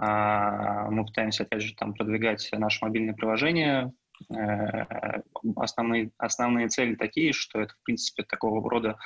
а, 0.00 0.90
мы 0.90 1.04
пытаемся, 1.04 1.42
опять 1.42 1.62
же, 1.62 1.74
там 1.74 1.92
продвигать 1.92 2.48
наше 2.52 2.84
мобильное 2.84 3.14
приложение, 3.14 3.92
Э, 4.07 4.07
основные, 5.56 6.10
основные 6.18 6.68
цели 6.68 6.94
такие, 6.94 7.32
что 7.32 7.60
это, 7.60 7.74
в 7.74 7.82
принципе, 7.82 8.22
такого 8.22 8.68
рода 8.68 8.98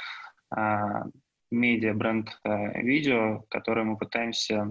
а, 0.50 1.04
медиа-бренд 1.50 2.38
э, 2.44 2.82
видео, 2.82 3.44
который 3.50 3.84
мы 3.84 3.96
пытаемся 3.98 4.66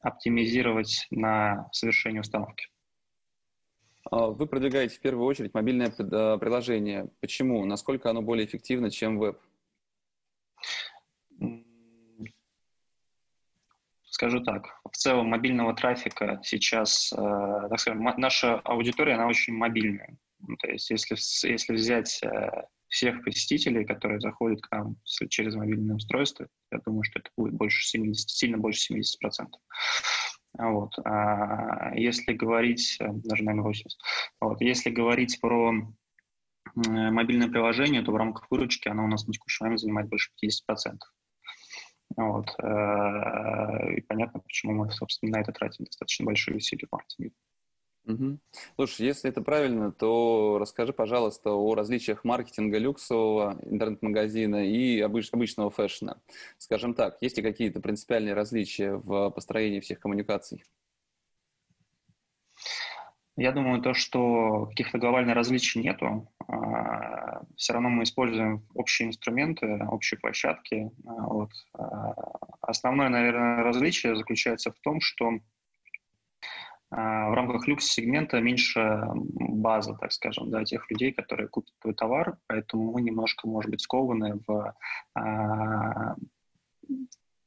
оптимизировать 0.00 1.06
на 1.10 1.68
совершение 1.72 2.20
установки. 2.20 2.68
А, 4.10 4.28
вы 4.28 4.46
продвигаете 4.46 4.96
в 4.96 5.00
первую 5.00 5.26
очередь 5.26 5.54
мобильное 5.54 5.88
э, 5.88 6.38
приложение. 6.38 7.08
Почему? 7.20 7.64
Насколько 7.64 8.10
оно 8.10 8.22
более 8.22 8.46
эффективно, 8.46 8.90
чем 8.90 9.18
веб? 9.18 9.38
Скажу 14.14 14.40
так, 14.40 14.68
в 14.88 14.96
целом 14.96 15.26
мобильного 15.26 15.74
трафика 15.74 16.38
сейчас, 16.44 17.12
э, 17.12 17.16
так 17.16 17.80
скажем, 17.80 18.00
наша 18.16 18.60
аудитория, 18.60 19.14
она 19.14 19.26
очень 19.26 19.54
мобильная. 19.54 20.16
Ну, 20.38 20.54
то 20.54 20.70
есть 20.70 20.88
если, 20.88 21.16
если 21.48 21.72
взять 21.72 22.22
э, 22.22 22.62
всех 22.86 23.24
посетителей, 23.24 23.84
которые 23.84 24.20
заходят 24.20 24.60
к 24.60 24.70
нам 24.70 24.94
через 25.28 25.56
мобильное 25.56 25.96
устройство, 25.96 26.46
я 26.70 26.78
думаю, 26.86 27.02
что 27.02 27.18
это 27.18 27.30
будет 27.36 27.54
больше 27.54 27.84
70, 27.84 28.30
сильно 28.30 28.56
больше 28.56 28.94
70%. 28.94 29.48
Вот. 30.58 30.92
А 31.04 31.92
если 31.96 32.34
говорить, 32.34 32.96
э, 33.00 33.08
даже, 33.08 33.42
наверное, 33.42 33.64
80. 33.64 33.98
Вот. 34.40 34.60
Если 34.60 34.90
говорить 34.90 35.40
про 35.40 35.72
мобильное 36.76 37.48
приложение, 37.48 38.02
то 38.02 38.12
в 38.12 38.16
рамках 38.16 38.46
выручки 38.48 38.86
оно 38.86 39.06
у 39.06 39.08
нас 39.08 39.26
на 39.26 39.32
текущий 39.32 39.64
момент 39.64 39.80
занимает 39.80 40.08
больше 40.08 40.30
50%. 40.40 40.98
Вот. 42.16 42.46
Э, 42.62 43.94
и 43.94 44.00
понятно, 44.02 44.40
почему 44.40 44.72
мы, 44.72 44.90
собственно, 44.90 45.32
на 45.32 45.40
это 45.40 45.52
тратим 45.52 45.84
достаточно 45.84 46.24
большие 46.24 46.56
усилия 46.56 46.86
в 46.86 46.92
маркетинге. 46.92 47.32
Угу. 48.06 48.38
Слушай, 48.76 49.06
если 49.06 49.30
это 49.30 49.40
правильно, 49.40 49.90
то 49.90 50.58
расскажи, 50.60 50.92
пожалуйста, 50.92 51.52
о 51.52 51.74
различиях 51.74 52.22
маркетинга 52.22 52.76
люксового 52.76 53.58
интернет-магазина 53.62 54.66
и 54.66 55.00
обыч- 55.00 55.30
обычного 55.32 55.70
фэшна. 55.70 56.20
Скажем 56.58 56.94
так, 56.94 57.16
есть 57.22 57.38
ли 57.38 57.42
какие-то 57.42 57.80
принципиальные 57.80 58.34
различия 58.34 58.94
в 58.96 59.30
построении 59.30 59.80
всех 59.80 60.00
коммуникаций? 60.00 60.64
Я 63.36 63.50
думаю, 63.50 63.82
то, 63.82 63.94
что 63.94 64.66
каких-то 64.66 64.98
глобальных 64.98 65.34
различий 65.34 65.82
нету. 65.82 66.28
А, 66.46 67.42
все 67.56 67.72
равно 67.72 67.88
мы 67.88 68.04
используем 68.04 68.64
общие 68.74 69.08
инструменты, 69.08 69.84
общие 69.90 70.20
площадки. 70.20 70.90
А, 71.04 71.26
вот. 71.26 71.50
А, 71.72 72.14
основное, 72.60 73.08
наверное, 73.08 73.64
различие 73.64 74.14
заключается 74.14 74.70
в 74.70 74.78
том, 74.80 75.00
что 75.00 75.32
в 76.90 77.34
рамках 77.34 77.66
люкс-сегмента 77.66 78.40
меньше 78.40 79.02
база, 79.14 79.94
так 79.94 80.12
скажем, 80.12 80.50
да, 80.50 80.64
тех 80.64 80.88
людей, 80.92 81.10
которые 81.10 81.48
купят 81.48 81.74
твой 81.80 81.92
товар, 81.92 82.38
поэтому 82.46 82.92
мы 82.92 83.02
немножко, 83.02 83.48
может 83.48 83.68
быть, 83.68 83.80
скованы 83.80 84.38
в 84.46 84.76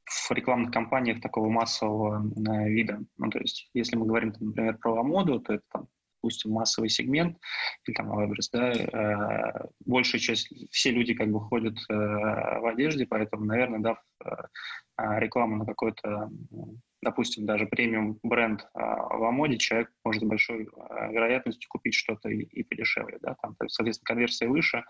в 0.08 0.32
рекламных 0.32 0.72
кампаниях 0.72 1.22
такого 1.22 1.50
массового 1.50 2.24
э, 2.24 2.70
вида. 2.70 3.00
Ну, 3.18 3.30
то 3.30 3.40
есть, 3.40 3.70
если 3.74 3.96
мы 3.96 4.06
говорим, 4.06 4.34
например, 4.40 4.78
про 4.78 5.04
моду, 5.04 5.40
то 5.40 5.54
это, 5.54 5.64
там, 5.72 5.88
допустим, 6.22 6.52
массовый 6.52 6.90
сегмент, 6.90 7.38
или 7.86 7.96
там 7.96 8.12
Алабрис, 8.12 8.50
да, 8.50 8.72
э, 8.72 9.68
большая 9.86 10.20
часть, 10.20 10.52
все 10.72 10.92
люди 10.92 11.14
как 11.14 11.30
бы 11.30 11.42
ходят 11.42 11.78
э, 11.90 11.94
в 11.94 12.70
одежде, 12.70 13.06
поэтому, 13.06 13.46
наверное, 13.46 13.80
да, 13.80 14.02
э, 14.26 15.20
рекламу 15.20 15.58
на 15.58 15.66
какой-то, 15.66 16.30
допустим, 17.02 17.46
даже 17.46 17.66
премиум 17.66 18.20
бренд 18.24 18.62
э, 18.62 18.80
в 18.80 19.32
моде 19.32 19.58
человек 19.58 19.92
может 20.04 20.24
с 20.24 20.26
большой 20.26 20.64
э, 20.64 21.12
вероятностью 21.12 21.68
купить 21.70 21.94
что-то 21.94 22.30
и, 22.30 22.44
и 22.44 22.64
подешевле, 22.64 23.18
да, 23.22 23.36
там, 23.42 23.56
соответственно, 23.68 24.06
конверсия 24.06 24.48
выше, 24.48 24.84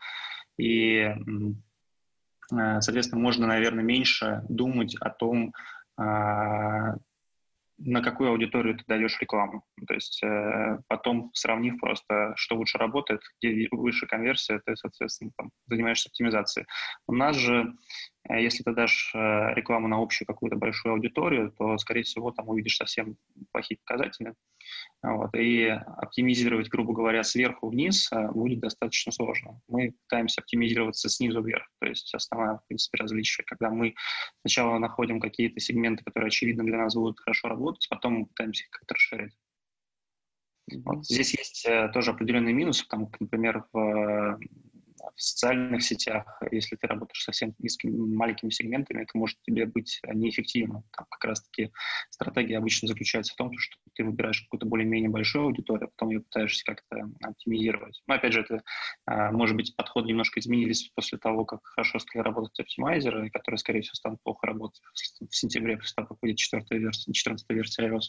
и 0.58 1.12
соответственно, 2.50 3.22
можно, 3.22 3.48
наверное, 3.48 3.84
меньше 3.84 4.44
думать 4.48 4.96
о 5.00 5.10
том, 5.10 5.54
а, 5.98 6.96
на 7.78 8.02
какую 8.02 8.32
аудиторию 8.32 8.78
ты 8.78 8.84
даешь 8.88 9.20
рекламу. 9.22 9.64
То 9.88 9.94
есть 9.94 10.22
э, 10.24 10.80
потом, 10.88 11.30
сравнив 11.34 11.80
просто, 11.80 12.34
что 12.36 12.56
лучше 12.56 12.78
работает, 12.78 13.22
где 13.40 13.68
выше 13.72 14.08
конверсия, 14.08 14.60
ты, 14.66 14.76
соответственно, 14.76 15.32
там, 15.38 15.52
занимаешься 15.68 16.10
оптимизацией. 16.10 16.66
У 17.08 17.14
нас 17.14 17.36
же, 17.36 17.74
э, 18.17 18.17
если 18.36 18.64
ты 18.64 18.74
дашь 18.74 19.12
э, 19.14 19.54
рекламу 19.54 19.88
на 19.88 20.02
общую 20.02 20.26
какую-то 20.26 20.58
большую 20.58 20.94
аудиторию, 20.94 21.52
то, 21.58 21.78
скорее 21.78 22.04
всего, 22.04 22.32
там 22.32 22.50
увидишь 22.50 22.78
совсем 22.78 23.18
плохие 23.52 23.80
показатели. 23.86 24.34
Вот, 25.02 25.34
и 25.36 25.66
оптимизировать, 25.68 26.70
грубо 26.70 26.94
говоря, 26.94 27.24
сверху 27.24 27.70
вниз 27.70 28.12
э, 28.12 28.32
будет 28.32 28.60
достаточно 28.60 29.12
сложно. 29.12 29.62
Мы 29.68 29.94
пытаемся 30.04 30.42
оптимизироваться 30.42 31.10
снизу 31.10 31.42
вверх. 31.42 31.68
То 31.80 31.88
есть 31.88 32.14
основное, 32.14 32.58
в 32.58 32.68
принципе, 32.68 32.98
различие, 32.98 33.46
когда 33.46 33.70
мы 33.70 33.96
сначала 34.42 34.78
находим 34.80 35.20
какие-то 35.20 35.60
сегменты, 35.60 36.04
которые, 36.04 36.28
очевидно, 36.28 36.64
для 36.66 36.78
нас 36.78 36.96
будут 36.96 37.20
хорошо 37.20 37.48
работать, 37.48 37.88
потом 37.90 38.14
мы 38.14 38.26
пытаемся 38.26 38.64
их 38.64 38.70
как-то 38.72 38.96
расширить. 38.96 39.34
Вот. 40.84 41.06
Здесь 41.06 41.34
есть 41.34 41.66
э, 41.66 41.90
тоже 41.94 42.12
определенный 42.12 42.52
минус, 42.52 42.84
потому 42.84 43.08
как, 43.08 43.22
например, 43.22 43.66
в 43.72 44.40
в 45.16 45.22
социальных 45.22 45.84
сетях, 45.84 46.42
если 46.52 46.76
ты 46.76 46.88
работаешь 46.88 47.24
совсем 47.24 47.54
низкими, 47.60 47.92
маленькими 47.92 48.50
сегментами, 48.50 49.04
это 49.04 49.18
может 49.18 49.38
тебе 49.44 49.66
быть 49.66 50.00
неэффективно. 50.04 50.84
Там 50.96 51.06
как 51.10 51.24
раз-таки 51.24 51.72
стратегия 52.10 52.58
обычно 52.58 52.88
заключается 52.88 53.34
в 53.34 53.38
том, 53.38 53.52
что 53.58 53.78
ты 53.94 54.04
выбираешь 54.04 54.42
какую-то 54.42 54.66
более-менее 54.66 55.10
большую 55.10 55.46
аудиторию, 55.46 55.88
а 55.88 55.90
потом 55.90 56.10
ее 56.10 56.22
пытаешься 56.22 56.64
как-то 56.66 57.10
оптимизировать. 57.22 58.02
Но 58.08 58.16
опять 58.16 58.34
же, 58.34 58.42
это, 58.42 58.62
а, 59.06 59.32
может 59.32 59.56
быть, 59.56 59.76
подходы 59.76 60.10
немножко 60.10 60.40
изменились 60.40 60.90
после 60.96 61.18
того, 61.18 61.46
как 61.46 61.62
хорошо 61.64 62.00
стали 62.00 62.24
работать 62.24 62.60
оптимайзеры, 62.60 63.30
которые, 63.30 63.58
скорее 63.58 63.82
всего, 63.82 63.96
станут 63.96 64.22
плохо 64.24 64.48
работать 64.48 64.82
в 64.94 65.36
сентябре, 65.36 65.78
после 65.78 65.96
того, 65.96 66.08
как 66.10 66.18
выйдет 66.22 66.38
четвертая 66.38 66.80
версия, 66.80 67.12
14 67.12 67.46
версия 67.50 67.88
iOS. 67.88 68.02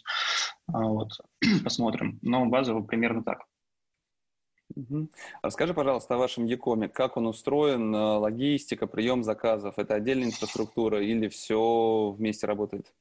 А, 0.73 0.85
вот. 0.85 1.13
Посмотрим. 1.65 2.19
Но 2.23 2.47
базово 2.47 2.83
примерно 2.83 3.23
так. 3.23 3.45
Расскажи, 5.43 5.75
пожалуйста, 5.75 6.15
о 6.15 6.19
вашем 6.19 6.45
Якоме. 6.45 6.89
Как 6.89 7.17
он 7.17 7.27
устроен, 7.27 7.95
логистика, 7.95 8.87
прием 8.87 9.23
заказов? 9.25 9.79
Это 9.79 9.95
отдельная 9.95 10.27
инфраструктура 10.27 11.03
или 11.03 11.29
все 11.29 12.11
вместе 12.11 12.47
работает? 12.47 12.93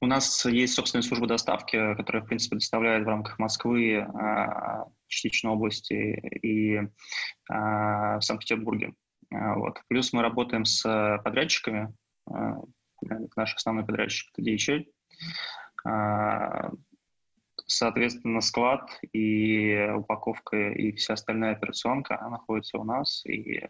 У 0.00 0.06
нас 0.06 0.44
есть 0.46 0.74
собственная 0.74 1.02
служба 1.02 1.26
доставки, 1.26 1.94
которая, 1.96 2.22
в 2.22 2.26
принципе, 2.26 2.56
доставляет 2.56 3.04
в 3.04 3.08
рамках 3.08 3.38
Москвы, 3.38 4.06
частично 5.06 5.52
области 5.52 5.94
и 6.42 6.80
в 7.48 8.20
Санкт-Петербурге. 8.20 8.94
Вот. 9.30 9.80
Плюс 9.88 10.12
мы 10.12 10.22
работаем 10.22 10.64
с 10.64 11.20
подрядчиками. 11.24 11.94
Наш 13.36 13.54
основной 13.54 13.84
подрядчик– 13.84 14.30
это 14.36 14.42
DHL. 14.42 14.84
Соответственно, 17.66 18.40
склад 18.40 18.90
и 19.12 19.88
упаковка 19.96 20.70
и 20.70 20.92
вся 20.92 21.14
остальная 21.14 21.52
операционка 21.52 22.18
находится 22.28 22.78
у 22.78 22.84
нас, 22.84 23.24
и, 23.26 23.60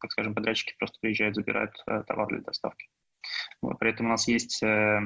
так 0.00 0.10
скажем, 0.10 0.34
подрядчики 0.34 0.74
просто 0.78 0.98
приезжают, 1.00 1.34
забирают 1.34 1.72
э, 1.86 2.02
товар 2.06 2.28
для 2.28 2.40
доставки. 2.40 2.88
Вот. 3.62 3.78
При 3.78 3.90
этом 3.90 4.06
у 4.06 4.10
нас 4.10 4.28
есть 4.28 4.62
э, 4.62 5.00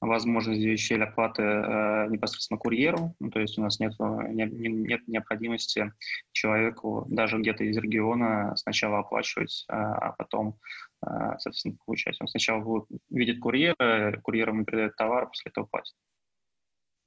возможность 0.00 0.60
DHL 0.60 1.02
оплаты 1.02 1.42
э, 1.42 2.06
непосредственно 2.08 2.58
курьеру, 2.58 3.14
ну, 3.20 3.30
то 3.30 3.40
есть 3.40 3.58
у 3.58 3.62
нас 3.62 3.80
нет, 3.80 3.94
нет, 3.98 4.52
нет 4.52 5.08
необходимости 5.08 5.92
человеку 6.32 7.06
даже 7.08 7.38
где-то 7.38 7.64
из 7.64 7.76
региона 7.76 8.54
сначала 8.56 9.00
оплачивать, 9.00 9.64
э, 9.68 9.72
а 9.74 10.12
потом, 10.12 10.58
э, 11.04 11.08
соответственно, 11.38 11.76
получать. 11.84 12.16
Он 12.20 12.28
сначала 12.28 12.86
видит 13.10 13.40
курьера, 13.40 14.20
курьер 14.22 14.50
ему 14.50 14.64
передает 14.64 14.96
товар, 14.96 15.26
после 15.28 15.50
этого 15.50 15.66
платит. 15.66 15.94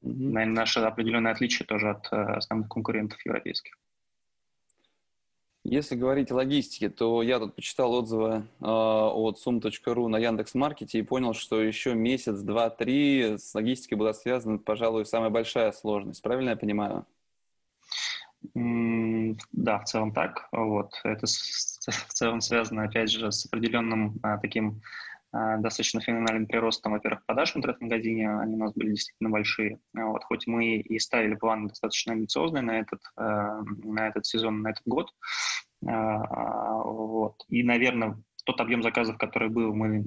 Mm-hmm. 0.03 0.29
Наверное, 0.31 0.55
наше 0.55 0.79
определенное 0.79 1.31
отличие 1.31 1.65
тоже 1.65 1.91
от 1.91 2.07
э, 2.11 2.15
основных 2.15 2.69
конкурентов 2.69 3.23
европейских. 3.25 3.77
Если 5.63 5.95
говорить 5.95 6.31
о 6.31 6.35
логистике, 6.35 6.89
то 6.89 7.21
я 7.21 7.37
тут 7.37 7.55
почитал 7.55 7.93
отзывы 7.93 8.47
э, 8.61 8.65
от 8.65 9.37
sum.ru 9.45 10.07
на 10.07 10.17
Яндекс.Маркете 10.17 10.97
и 10.97 11.03
понял, 11.03 11.35
что 11.35 11.61
еще 11.61 11.93
месяц, 11.93 12.39
два, 12.39 12.71
три 12.71 13.37
с 13.37 13.53
логистикой 13.53 13.99
была 13.99 14.13
связана, 14.13 14.57
пожалуй, 14.57 15.05
самая 15.05 15.29
большая 15.29 15.71
сложность. 15.71 16.23
Правильно 16.23 16.51
я 16.51 16.55
понимаю? 16.55 17.05
Mm, 18.55 19.37
да, 19.51 19.77
в 19.79 19.85
целом 19.85 20.13
так. 20.13 20.47
Вот. 20.51 20.99
Это 21.03 21.27
в 21.27 22.13
целом 22.13 22.41
связано, 22.41 22.85
опять 22.85 23.11
же, 23.11 23.31
с 23.31 23.45
определенным 23.45 24.19
а, 24.23 24.39
таким 24.39 24.81
достаточно 25.31 26.01
феноменальным 26.01 26.45
приростом, 26.45 26.91
во-первых, 26.91 27.25
продаж 27.25 27.53
в 27.53 27.57
интернет-магазине, 27.57 28.29
они 28.39 28.55
у 28.55 28.59
нас 28.59 28.73
были 28.73 28.89
действительно 28.89 29.29
большие. 29.29 29.79
Вот, 29.93 30.23
хоть 30.25 30.47
мы 30.47 30.75
и 30.75 30.99
ставили 30.99 31.35
планы 31.35 31.69
достаточно 31.69 32.13
амбициозные 32.13 32.61
на 32.63 32.79
этот, 32.79 33.01
а, 33.15 33.61
на 33.83 34.07
этот 34.07 34.25
сезон, 34.25 34.61
на 34.61 34.69
этот 34.69 34.83
год. 34.85 35.09
Вот. 35.81 37.43
И, 37.49 37.63
наверное, 37.63 38.21
тот 38.45 38.59
объем 38.61 38.83
заказов, 38.83 39.17
который 39.17 39.49
был, 39.49 39.73
мы 39.73 40.03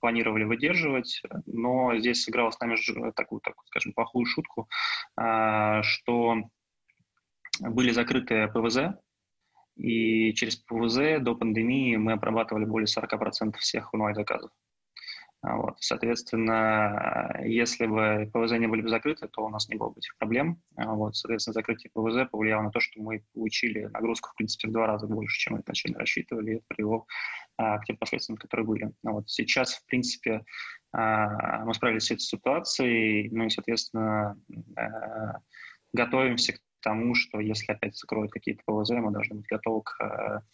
планировали 0.00 0.44
выдерживать, 0.44 1.22
но 1.46 1.96
здесь 1.98 2.22
сыграла 2.22 2.50
с 2.50 2.60
нами 2.60 2.76
такую, 3.12 3.40
такую 3.40 3.66
скажем, 3.66 3.92
плохую 3.92 4.24
шутку, 4.26 4.68
что 5.14 6.36
были 7.60 7.90
закрыты 7.90 8.48
ПВЗ, 8.48 8.94
и 9.76 10.32
через 10.34 10.56
ПВЗ 10.56 11.20
до 11.20 11.34
пандемии 11.34 11.96
мы 11.96 12.12
обрабатывали 12.12 12.64
более 12.64 12.86
40% 12.86 13.56
всех 13.58 13.92
онлайн-заказов. 13.94 14.50
А 15.42 15.56
вот. 15.56 15.74
Соответственно, 15.80 17.40
если 17.44 17.86
бы 17.86 18.30
ПВЗ 18.32 18.52
не 18.52 18.68
были 18.68 18.82
бы 18.82 18.88
закрыты, 18.88 19.26
то 19.26 19.44
у 19.44 19.48
нас 19.48 19.68
не 19.68 19.74
было 19.74 19.88
бы 19.90 19.98
этих 19.98 20.16
проблем. 20.16 20.62
А 20.76 20.94
вот. 20.94 21.16
Соответственно, 21.16 21.54
закрытие 21.54 21.90
ПВЗ 21.92 22.30
повлияло 22.30 22.62
на 22.62 22.70
то, 22.70 22.78
что 22.78 23.02
мы 23.02 23.24
получили 23.34 23.86
нагрузку, 23.92 24.30
в 24.30 24.36
принципе, 24.36 24.68
в 24.68 24.72
два 24.72 24.86
раза 24.86 25.08
больше, 25.08 25.36
чем 25.40 25.54
мы 25.54 25.60
изначально 25.60 25.98
рассчитывали, 25.98 26.52
и 26.52 26.54
это 26.56 26.64
привело 26.68 27.06
а, 27.56 27.78
к 27.78 27.86
тем 27.86 27.96
последствиям, 27.96 28.36
которые 28.36 28.64
были. 28.64 28.92
А 29.04 29.10
вот. 29.10 29.28
Сейчас, 29.28 29.74
в 29.74 29.86
принципе, 29.86 30.44
а, 30.92 31.64
мы 31.64 31.74
справились 31.74 32.04
с 32.04 32.10
этой 32.12 32.20
ситуацией, 32.20 33.28
ну 33.32 33.46
и, 33.46 33.50
соответственно, 33.50 34.38
а, 34.76 35.40
готовимся 35.92 36.52
к 36.52 36.60
тому, 36.82 37.14
что 37.14 37.40
если 37.40 37.72
опять 37.72 37.96
закроют 37.96 38.32
какие-то 38.32 38.62
ПВЗ, 38.66 38.90
мы 38.90 39.12
должны 39.12 39.36
быть 39.36 39.46
готовы 39.46 39.82
к, 39.82 40.44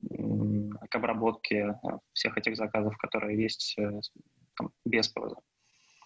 к 0.00 0.94
обработке 0.94 1.78
всех 2.12 2.36
этих 2.36 2.56
заказов, 2.56 2.96
которые 2.98 3.40
есть 3.40 3.76
э, 3.78 4.00
там, 4.56 4.70
без 4.84 5.08
ПВЗ. 5.08 5.34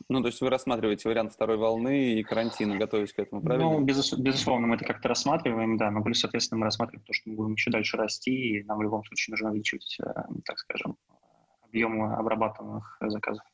Ну, 0.08 0.20
то 0.20 0.26
есть 0.28 0.40
вы 0.40 0.50
рассматриваете 0.50 1.08
вариант 1.08 1.32
второй 1.32 1.56
волны 1.56 2.14
и 2.14 2.22
карантина, 2.22 2.76
готовясь 2.76 3.12
к 3.12 3.18
этому, 3.18 3.42
правильно? 3.42 3.70
Ну, 3.70 3.80
безус, 3.80 4.12
безусловно, 4.12 4.66
мы 4.66 4.76
это 4.76 4.84
как-то 4.84 5.08
рассматриваем, 5.08 5.76
да, 5.76 5.90
но 5.90 6.02
плюс, 6.02 6.20
соответственно, 6.20 6.60
мы 6.60 6.64
рассматриваем 6.66 7.04
то, 7.06 7.12
что 7.12 7.30
мы 7.30 7.36
будем 7.36 7.52
еще 7.54 7.70
дальше 7.70 7.96
расти, 7.96 8.58
и 8.58 8.64
нам 8.64 8.78
в 8.78 8.82
любом 8.82 9.04
случае 9.04 9.32
нужно 9.32 9.50
увеличивать, 9.50 9.96
э, 10.00 10.12
так 10.44 10.58
скажем, 10.58 10.96
объем 11.62 12.02
обрабатываемых 12.02 12.98
заказов. 13.00 13.44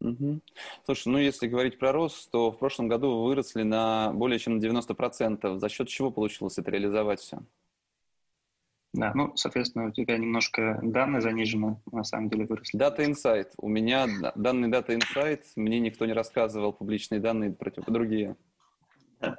Угу. 0.00 0.40
Слушай, 0.84 1.08
ну 1.08 1.18
если 1.18 1.46
говорить 1.46 1.78
про 1.78 1.92
рост, 1.92 2.30
то 2.30 2.50
в 2.50 2.58
прошлом 2.58 2.88
году 2.88 3.10
вы 3.10 3.24
выросли 3.26 3.62
на 3.62 4.12
более 4.12 4.38
чем 4.38 4.58
на 4.58 4.60
90%. 4.60 5.58
За 5.58 5.68
счет 5.68 5.88
чего 5.88 6.10
получилось 6.10 6.58
это 6.58 6.70
реализовать 6.70 7.20
все? 7.20 7.40
Да, 8.92 9.12
ну, 9.14 9.36
соответственно, 9.36 9.86
у 9.86 9.92
тебя 9.92 10.16
немножко 10.18 10.80
данные 10.82 11.20
занижены, 11.20 11.80
на 11.92 12.02
самом 12.02 12.28
деле 12.28 12.46
выросли. 12.46 12.80
Data 12.80 12.98
Insight. 12.98 13.50
У 13.58 13.68
меня 13.68 14.06
данные 14.34 14.70
Data 14.70 14.88
Insight, 14.88 15.42
мне 15.54 15.78
никто 15.78 16.06
не 16.06 16.12
рассказывал 16.12 16.72
публичные 16.72 17.20
данные 17.20 17.52
против 17.52 17.84
другие. 17.84 18.36
Да. 19.20 19.38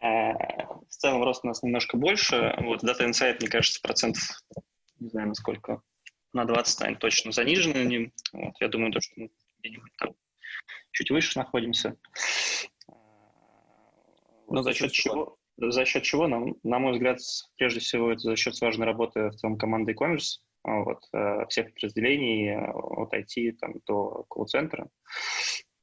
А, 0.00 0.32
в 0.32 0.88
целом 0.88 1.22
рост 1.22 1.44
у 1.44 1.48
нас 1.48 1.62
немножко 1.62 1.96
больше. 1.96 2.56
Вот 2.60 2.82
Data 2.82 3.08
Insight, 3.08 3.36
мне 3.40 3.48
кажется, 3.48 3.80
процентов, 3.80 4.42
не 4.98 5.10
знаю, 5.10 5.28
насколько, 5.28 5.80
на 6.32 6.44
20, 6.44 6.80
наверное, 6.80 7.00
точно 7.00 7.30
занижены. 7.30 8.12
Вот, 8.32 8.54
я 8.58 8.66
думаю, 8.66 8.92
то, 8.92 9.00
что 9.00 9.12
мы 9.16 9.30
где-нибудь 9.58 9.92
там 9.98 10.14
чуть 10.92 11.10
выше 11.10 11.38
находимся. 11.38 11.96
Но 14.48 14.62
за 14.62 14.72
счет 14.72 14.92
чего? 14.92 15.36
За 15.56 15.84
счет 15.84 16.02
чего, 16.04 16.28
на, 16.28 16.46
на 16.62 16.78
мой 16.78 16.92
взгляд, 16.92 17.18
прежде 17.56 17.80
всего, 17.80 18.12
это 18.12 18.20
за 18.20 18.36
счет 18.36 18.60
важной 18.60 18.86
работы 18.86 19.28
в 19.28 19.34
целом 19.34 19.58
команды 19.58 19.92
e-commerce, 19.92 20.38
вот, 20.64 21.02
э, 21.12 21.46
всех 21.48 21.74
подразделений 21.74 22.56
от 22.56 23.12
IT 23.12 23.52
там, 23.60 23.74
до 23.86 24.24
колл-центра. 24.28 24.88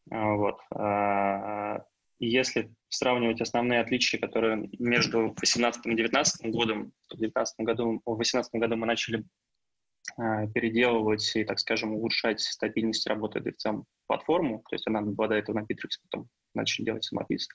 Вот. 0.10 0.60
А, 0.72 1.84
если 2.20 2.74
сравнивать 2.90 3.42
основные 3.42 3.82
отличия, 3.82 4.20
которые 4.20 4.70
между 4.80 5.34
2018 5.40 5.86
и 5.88 5.96
2019 5.96 6.52
годом, 6.52 6.94
в 7.10 7.18
2019 7.18 7.60
году, 7.66 8.02
в 8.06 8.18
2018 8.18 8.54
году 8.54 8.76
мы 8.78 8.86
начали 8.86 9.26
Э, 9.26 9.45
переделывать 10.18 11.36
и, 11.36 11.44
так 11.44 11.60
скажем, 11.60 11.94
улучшать 11.94 12.42
стабильность 12.42 13.08
работы 13.08 13.40
DevCam 13.40 13.84
платформу, 14.08 14.64
то 14.70 14.76
есть 14.76 14.88
она 14.88 15.02
до 15.02 15.34
этого 15.34 15.60
на 15.60 15.64
Bittrex, 15.64 16.00
потом 16.04 16.30
начали 16.54 16.86
делать 16.86 17.04
самопис. 17.04 17.48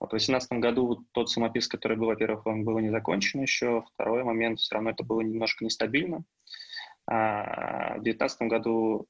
Вот 0.00 0.08
в 0.08 0.10
2018 0.12 0.52
году 0.52 1.04
тот 1.12 1.30
самопис, 1.30 1.68
который 1.68 1.96
был, 1.96 2.06
во-первых, 2.06 2.46
он 2.46 2.64
был 2.64 2.78
не 2.78 2.90
закончен 2.90 3.42
еще, 3.42 3.84
второй 3.94 4.24
момент, 4.24 4.58
все 4.58 4.74
равно 4.74 4.90
это 4.90 5.04
было 5.04 5.20
немножко 5.20 5.64
нестабильно. 5.64 6.24
А 7.06 7.98
в 7.98 8.02
2019 8.02 8.42
году 8.42 9.06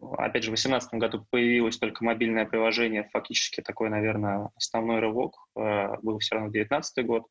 Опять 0.00 0.44
же, 0.44 0.50
в 0.50 0.54
2018 0.54 0.94
году 0.94 1.26
появилось 1.30 1.76
только 1.76 2.04
мобильное 2.04 2.46
приложение, 2.46 3.08
фактически 3.12 3.62
такой, 3.62 3.90
наверное, 3.90 4.48
основной 4.54 5.00
рывок 5.00 5.34
э, 5.56 5.96
был 6.02 6.20
все 6.20 6.36
равно 6.36 6.50
2019 6.50 7.04
год. 7.04 7.24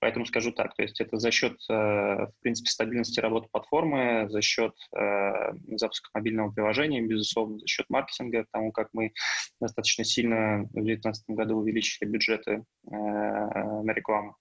Поэтому 0.00 0.26
скажу 0.26 0.52
так, 0.52 0.74
то 0.74 0.82
есть 0.82 1.00
это 1.00 1.16
за 1.16 1.30
счет, 1.30 1.54
э, 1.70 1.72
в 1.72 2.32
принципе, 2.42 2.68
стабильности 2.68 3.20
работы 3.20 3.48
платформы, 3.50 4.28
за 4.28 4.42
счет 4.42 4.74
э, 4.94 5.52
запуска 5.76 6.10
мобильного 6.12 6.52
приложения, 6.52 7.00
безусловно, 7.00 7.58
за 7.58 7.66
счет 7.66 7.86
маркетинга, 7.88 8.44
тому, 8.52 8.70
как 8.70 8.90
мы 8.92 9.12
достаточно 9.58 10.04
сильно 10.04 10.64
в 10.64 10.74
2019 10.74 11.24
году 11.30 11.56
увеличили 11.56 12.06
бюджеты 12.06 12.64
на 12.82 13.92
рекламу. 13.92 14.36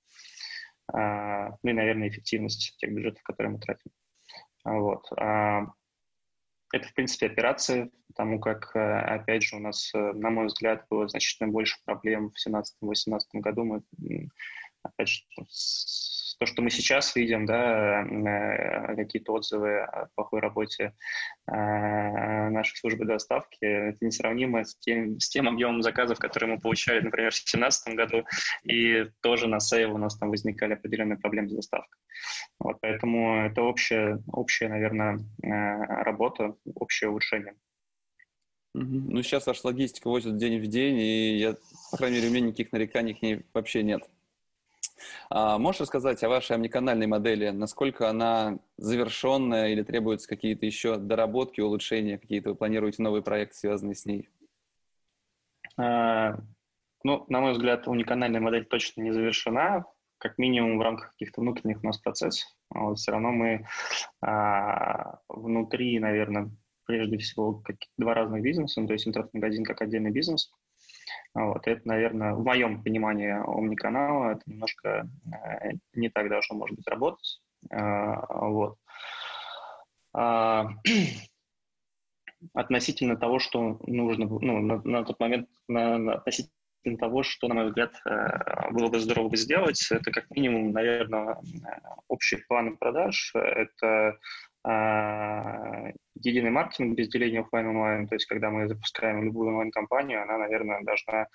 Ну 0.91 1.69
и, 1.69 1.73
наверное, 1.73 2.09
эффективность 2.09 2.75
тех 2.77 2.91
бюджетов, 2.91 3.21
которые 3.23 3.53
мы 3.53 3.59
тратим. 3.59 3.91
Вот. 4.65 5.05
Это, 6.71 6.87
в 6.87 6.93
принципе, 6.93 7.25
операция, 7.25 7.89
потому 8.07 8.39
как, 8.39 8.75
э, 8.75 8.79
опять 8.79 9.43
же, 9.43 9.55
у 9.55 9.59
нас, 9.59 9.91
э, 9.93 10.13
на 10.13 10.29
мой 10.29 10.47
взгляд, 10.47 10.85
было 10.89 11.07
значительно 11.07 11.49
больше 11.49 11.77
проблем 11.85 12.29
в 12.29 12.33
2017-2018 12.33 13.41
году. 13.41 13.63
Мы, 13.63 13.81
опять 14.83 15.09
же, 15.09 15.23
то, 16.39 16.45
что 16.45 16.61
мы 16.61 16.69
сейчас 16.69 17.15
видим, 17.15 17.45
да, 17.45 18.01
э, 18.01 18.95
какие-то 18.95 19.33
отзывы 19.33 19.81
о 19.81 20.07
плохой 20.15 20.39
работе 20.39 20.93
э, 21.47 21.51
нашей 21.51 22.77
службы 22.77 23.03
доставки, 23.03 23.57
это 23.59 23.97
несравнимо 24.05 24.63
с 24.63 24.75
тем, 24.77 25.19
с 25.19 25.27
тем 25.27 25.49
объемом 25.49 25.83
заказов, 25.83 26.17
которые 26.17 26.55
мы 26.55 26.61
получали, 26.61 27.01
например, 27.01 27.31
в 27.31 27.35
2017 27.35 27.93
году, 27.93 28.23
и 28.63 29.05
тоже 29.21 29.47
на 29.47 29.59
sale 29.59 29.93
у 29.93 29.97
нас 29.97 30.17
там 30.17 30.29
возникали 30.29 30.73
определенные 30.73 31.17
проблемы 31.17 31.49
с 31.49 31.55
доставкой. 31.55 31.99
Вот, 32.57 32.77
поэтому 32.79 33.45
это 33.45 33.61
общая, 33.61 34.23
общая, 34.31 34.69
наверное, 34.69 35.19
э, 35.43 35.47
работа, 36.03 36.55
общее 36.73 37.09
улучшение. 37.09 37.55
Ну, 38.73 39.21
сейчас 39.23 39.45
ваша 39.45 39.67
логистика 39.67 40.07
возит 40.07 40.37
день 40.37 40.61
в 40.61 40.67
день, 40.67 40.99
и 40.99 41.37
я 41.37 41.55
По 41.91 41.97
крайней 41.97 42.17
мере, 42.17 42.29
у 42.29 42.31
меня 42.31 42.47
никаких 42.47 42.71
нареканий 42.71 43.13
к 43.13 43.21
ней 43.21 43.41
вообще 43.53 43.83
нет. 43.83 44.03
А 45.29 45.57
можешь 45.57 45.81
рассказать 45.81 46.23
о 46.23 46.29
вашей 46.29 46.55
омниканальной 46.55 47.07
модели? 47.07 47.49
Насколько 47.49 48.09
она 48.09 48.59
завершенная 48.77 49.69
или 49.69 49.83
требуются 49.83 50.27
какие-то 50.27 50.65
еще 50.65 50.97
доработки, 50.97 51.61
улучшения? 51.61 52.17
Какие-то 52.17 52.49
вы 52.49 52.55
планируете 52.55 53.03
новые 53.03 53.23
проекты, 53.23 53.55
связанные 53.55 53.95
с 53.95 54.05
ней? 54.05 54.29
А, 55.77 56.37
ну, 57.03 57.25
на 57.29 57.39
мой 57.41 57.53
взгляд, 57.53 57.87
уникальная 57.87 58.39
модель 58.39 58.65
точно 58.65 59.01
не 59.01 59.11
завершена, 59.11 59.85
как 60.17 60.37
минимум 60.37 60.77
в 60.77 60.81
рамках 60.81 61.11
каких-то 61.11 61.41
внутренних 61.41 61.81
у 61.81 61.87
нас 61.87 61.97
процессов. 61.97 62.49
А 62.69 62.81
вот 62.81 62.99
все 62.99 63.11
равно 63.11 63.31
мы 63.31 63.65
а, 64.21 65.19
внутри, 65.29 65.97
наверное, 65.99 66.51
прежде 66.85 67.17
всего 67.17 67.53
как 67.53 67.77
два 67.97 68.13
разных 68.13 68.41
бизнеса, 68.41 68.81
ну, 68.81 68.87
то 68.87 68.93
есть 68.93 69.07
интернет-магазин 69.07 69.63
как 69.63 69.81
отдельный 69.81 70.11
бизнес. 70.11 70.51
Вот, 71.33 71.67
это, 71.67 71.81
наверное, 71.87 72.33
в 72.33 72.43
моем 72.43 72.83
понимании 72.83 73.31
омниканала 73.31 74.31
это 74.31 74.41
немножко 74.45 75.09
э, 75.31 75.71
не 75.93 76.09
так 76.09 76.29
должно, 76.29 76.55
может 76.55 76.75
быть, 76.75 76.87
работать. 76.87 77.41
Э, 77.71 78.15
вот. 78.29 78.77
А, 80.13 80.67
относительно 82.53 83.15
того, 83.15 83.39
что 83.39 83.79
нужно, 83.85 84.25
ну, 84.25 84.59
на, 84.59 84.81
на 84.83 85.03
тот 85.03 85.19
момент, 85.19 85.49
на, 85.67 85.97
на, 85.97 86.13
относительно 86.13 86.53
того, 86.97 87.23
что, 87.23 87.47
на 87.47 87.55
мой 87.55 87.67
взгляд, 87.67 87.93
э, 88.05 88.71
было 88.71 88.87
бы 88.89 88.99
здорово 88.99 89.29
бы 89.29 89.37
сделать, 89.37 89.85
это 89.91 90.11
как 90.11 90.29
минимум, 90.31 90.71
наверное, 90.71 91.37
общий 92.07 92.37
план 92.47 92.77
продаж, 92.77 93.33
это 93.35 93.85
э, 93.85 94.13
единый 96.15 96.51
маркетинг 96.51 96.97
без 96.97 97.07
деления 97.09 97.41
офлайн-онлайн, 97.41 98.07
то 98.07 98.15
есть 98.15 98.25
когда 98.25 98.49
мы 98.49 98.67
запускаем 98.67 99.23
любую 99.23 99.49
онлайн-компанию, 99.49 100.21
она, 100.21 100.37
наверное, 100.37 100.81
должна 100.83 101.27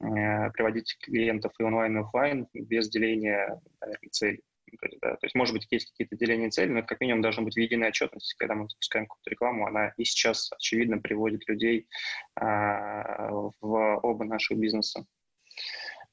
э, 0.00 0.50
приводить 0.52 0.96
клиентов 1.00 1.52
и 1.58 1.62
онлайн, 1.62 1.96
и 1.96 2.00
офлайн 2.00 2.48
без 2.52 2.88
деления 2.88 3.60
наверное, 3.80 4.10
целей. 4.10 4.42
То 4.80 4.86
есть, 4.86 4.98
да, 5.00 5.10
то 5.12 5.24
есть, 5.26 5.34
может 5.34 5.54
быть, 5.54 5.66
есть 5.70 5.90
какие-то 5.90 6.16
деления 6.16 6.50
целей, 6.50 6.72
но 6.72 6.82
как 6.82 7.00
минимум 7.00 7.22
должна 7.22 7.44
быть 7.44 7.56
единая 7.56 7.90
отчетность. 7.90 8.34
Когда 8.34 8.54
мы 8.54 8.68
запускаем 8.68 9.06
какую-то 9.06 9.30
рекламу, 9.30 9.66
она 9.66 9.92
и 9.96 10.04
сейчас, 10.04 10.50
очевидно, 10.52 10.98
приводит 10.98 11.48
людей 11.48 11.86
а, 12.34 13.30
в 13.30 14.00
оба 14.02 14.24
наших 14.24 14.58
бизнеса. 14.58 15.06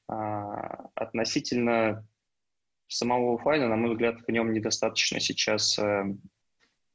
А, 0.06 0.90
относительно 0.94 2.06
самого 2.86 3.34
офлайна, 3.34 3.68
на 3.68 3.76
мой 3.76 3.92
взгляд, 3.92 4.20
в 4.20 4.30
нем 4.30 4.52
недостаточно 4.52 5.18
сейчас 5.18 5.78
а, 5.78 6.04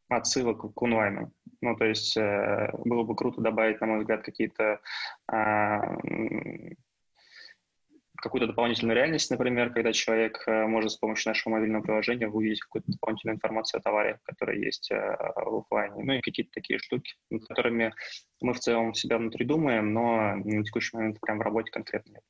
отсылок 0.09 0.73
к 0.73 0.81
онлайну. 0.81 1.31
Ну, 1.61 1.75
то 1.75 1.85
есть 1.85 2.15
э, 2.17 2.71
было 2.85 3.03
бы 3.03 3.15
круто 3.15 3.41
добавить, 3.41 3.81
на 3.81 3.87
мой 3.87 3.99
взгляд, 3.99 4.23
какие-то 4.23 4.79
а, 5.27 5.97
какую-то 8.17 8.47
дополнительную 8.47 8.95
реальность, 8.95 9.29
например, 9.29 9.71
когда 9.71 9.93
человек 9.93 10.43
э, 10.47 10.65
может 10.65 10.91
с 10.91 10.97
помощью 10.97 11.31
нашего 11.31 11.53
мобильного 11.53 11.83
приложения 11.83 12.27
увидеть 12.27 12.61
какую-то 12.61 12.91
дополнительную 12.91 13.35
информацию 13.35 13.79
о 13.79 13.81
товаре, 13.81 14.19
которая 14.23 14.57
есть 14.57 14.91
э, 14.91 14.95
в 15.35 15.57
офлайне, 15.57 16.03
ну 16.03 16.13
и 16.13 16.21
какие-то 16.21 16.51
такие 16.53 16.79
штуки, 16.79 17.15
над 17.29 17.45
которыми 17.45 17.93
мы 18.41 18.53
в 18.53 18.59
целом 18.59 18.93
себя 18.93 19.17
внутри 19.17 19.45
думаем, 19.45 19.93
но 19.93 20.35
на 20.35 20.63
текущий 20.63 20.95
момент 20.97 21.19
прям 21.21 21.37
в 21.39 21.41
работе 21.41 21.71
конкретно 21.71 22.13
нет. 22.13 22.23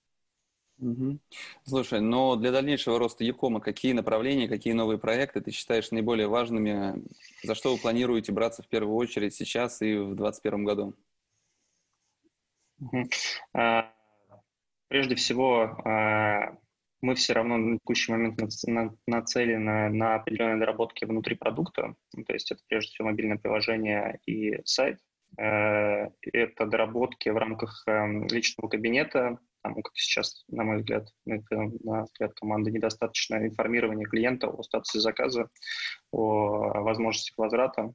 Слушай, 1.64 2.02
но 2.02 2.36
для 2.36 2.52
дальнейшего 2.52 3.00
роста 3.00 3.24
Якома 3.24 3.60
какие 3.60 3.94
направления, 3.94 4.48
какие 4.48 4.74
новые 4.74 5.00
проекты 5.00 5.42
ты 5.42 5.52
считаешь 5.52 5.92
наиболее 5.92 6.28
важными? 6.28 7.04
За 7.44 7.56
что 7.56 7.74
вы 7.74 7.80
планируете 7.80 8.32
браться 8.32 8.62
в 8.62 8.68
первую 8.68 8.96
очередь 8.96 9.34
сейчас 9.34 9.82
и 9.82 9.96
в 9.96 10.16
2021 10.16 10.64
году? 10.64 10.94
Угу. 12.80 13.10
Прежде 14.90 15.16
всего, 15.16 15.82
а, 15.84 16.56
мы 17.02 17.16
все 17.16 17.34
равно 17.34 17.58
на 17.58 17.78
текущий 17.78 18.12
момент 18.12 18.40
нацелены 19.06 19.90
на 19.90 20.16
определенные 20.16 20.60
доработки 20.60 21.06
внутри 21.06 21.36
продукта. 21.36 21.96
Ну, 22.14 22.24
то 22.24 22.34
есть 22.34 22.52
это 22.52 22.62
прежде 22.68 22.92
всего 22.92 23.10
мобильное 23.10 23.38
приложение 23.38 24.20
и 24.26 24.62
сайт. 24.66 25.00
Э, 25.38 26.10
это 26.22 26.66
доработки 26.66 27.30
в 27.30 27.38
рамках 27.38 27.84
эм, 27.88 28.28
личного 28.28 28.70
кабинета, 28.70 29.40
там, 29.68 29.82
как 29.82 29.92
сейчас, 29.96 30.44
на 30.48 30.64
мой 30.64 30.78
взгляд, 30.78 31.10
на 31.26 32.04
взгляд 32.04 32.34
команды, 32.36 32.72
недостаточно 32.72 33.36
информирования 33.46 34.06
клиента 34.06 34.48
о 34.48 34.64
статусе 34.64 35.00
заказа, 35.00 35.50
о 36.12 36.82
возможностях 36.82 37.38
возврата, 37.38 37.92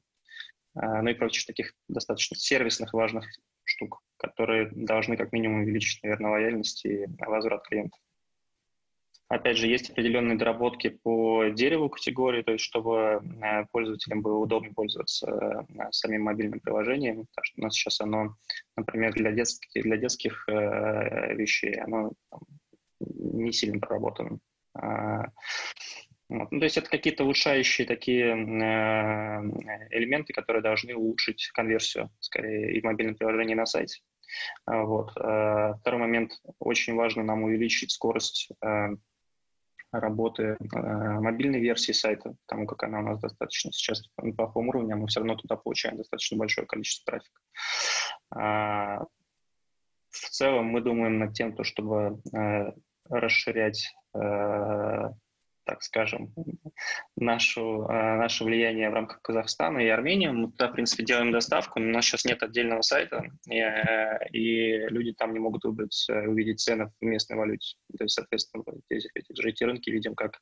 э, 0.75 1.01
ну 1.01 1.09
и 1.09 1.13
прочих 1.13 1.45
таких 1.45 1.73
достаточно 1.87 2.37
сервисных 2.37 2.93
важных 2.93 3.25
штук, 3.63 4.01
которые 4.17 4.69
должны 4.71 5.17
как 5.17 5.31
минимум 5.31 5.61
увеличить, 5.61 6.03
наверное, 6.03 6.31
лояльность 6.31 6.85
и 6.85 7.07
возврат 7.19 7.63
клиентов. 7.67 7.99
Опять 9.33 9.57
же, 9.57 9.65
есть 9.65 9.89
определенные 9.89 10.37
доработки 10.37 10.89
по 10.89 11.45
дереву 11.45 11.89
категории, 11.89 12.43
то 12.43 12.51
есть 12.51 12.63
чтобы 12.63 13.19
э, 13.41 13.65
пользователям 13.71 14.21
было 14.21 14.37
удобно 14.37 14.71
пользоваться 14.75 15.27
э, 15.27 15.91
самим 15.91 16.25
мобильным 16.25 16.59
приложением, 16.59 17.25
потому 17.25 17.45
что 17.45 17.59
у 17.59 17.63
нас 17.63 17.73
сейчас 17.73 18.01
оно, 18.01 18.35
например, 18.75 19.11
для 19.13 19.31
детских, 19.31 19.81
для 19.81 19.97
детских 19.97 20.47
э, 20.47 21.33
вещей, 21.33 21.81
оно 21.81 22.11
там, 22.29 22.41
не 22.99 23.51
сильно 23.51 23.79
проработано. 23.79 24.37
А, 24.75 25.23
вот. 26.29 26.51
Ну, 26.51 26.59
то 26.59 26.65
есть 26.65 26.77
это 26.77 26.87
какие-то 26.87 27.23
улучшающие 27.23 27.87
такие 27.87 28.33
элементы, 28.33 30.33
которые 30.33 30.61
должны 30.61 30.95
улучшить 30.95 31.49
конверсию, 31.55 32.11
скорее, 32.19 32.75
и 32.75 32.81
в 32.81 32.83
мобильном 32.83 33.15
приложении, 33.15 33.55
на 33.55 33.65
сайте. 33.65 34.01
А, 34.67 34.83
вот. 34.83 35.09
Второй 35.09 35.97
момент. 35.97 36.33
Очень 36.59 36.93
важно 36.93 37.23
нам 37.23 37.41
увеличить 37.41 37.89
скорость 37.89 38.51
работы 39.93 40.57
э, 40.59 41.19
мобильной 41.19 41.59
версии 41.59 41.91
сайта, 41.91 42.35
потому 42.47 42.65
как 42.67 42.83
она 42.83 42.99
у 42.99 43.03
нас 43.03 43.19
достаточно 43.19 43.71
сейчас 43.71 44.03
на 44.17 44.33
плохом 44.33 44.69
уровне, 44.69 44.93
а 44.93 44.97
мы 44.97 45.07
все 45.07 45.19
равно 45.19 45.35
туда 45.35 45.55
получаем 45.55 45.97
достаточно 45.97 46.37
большое 46.37 46.67
количество 46.67 47.11
трафика. 47.11 47.41
А, 48.31 49.05
в 50.09 50.29
целом 50.29 50.65
мы 50.65 50.81
думаем 50.81 51.19
над 51.19 51.33
тем, 51.33 51.55
то, 51.55 51.63
чтобы 51.63 52.19
э, 52.35 52.71
расширять 53.09 53.93
э, 54.15 55.09
так 55.65 55.83
скажем, 55.83 56.33
нашу, 57.15 57.83
э, 57.83 58.17
наше 58.17 58.43
влияние 58.43 58.89
в 58.89 58.93
рамках 58.93 59.21
Казахстана 59.21 59.79
и 59.79 59.87
Армении. 59.87 60.27
Мы 60.27 60.51
туда, 60.51 60.69
в 60.69 60.73
принципе, 60.73 61.03
делаем 61.03 61.31
доставку, 61.31 61.79
но 61.79 61.87
у 61.87 61.91
нас 61.91 62.05
сейчас 62.05 62.25
нет 62.25 62.43
отдельного 62.43 62.81
сайта, 62.81 63.23
и, 63.49 63.59
э, 63.59 64.29
и 64.31 64.87
люди 64.89 65.13
там 65.13 65.33
не 65.33 65.39
могут 65.39 65.63
выбрать, 65.63 66.05
э, 66.09 66.27
увидеть 66.27 66.59
цены 66.59 66.91
в 66.99 67.05
местной 67.05 67.37
валюте. 67.37 67.77
То 67.97 68.03
есть, 68.03 68.15
соответственно, 68.15 68.63
эти, 68.89 69.09
эти, 69.13 69.47
эти 69.47 69.63
рынки 69.63 69.89
видим 69.89 70.15
как 70.15 70.39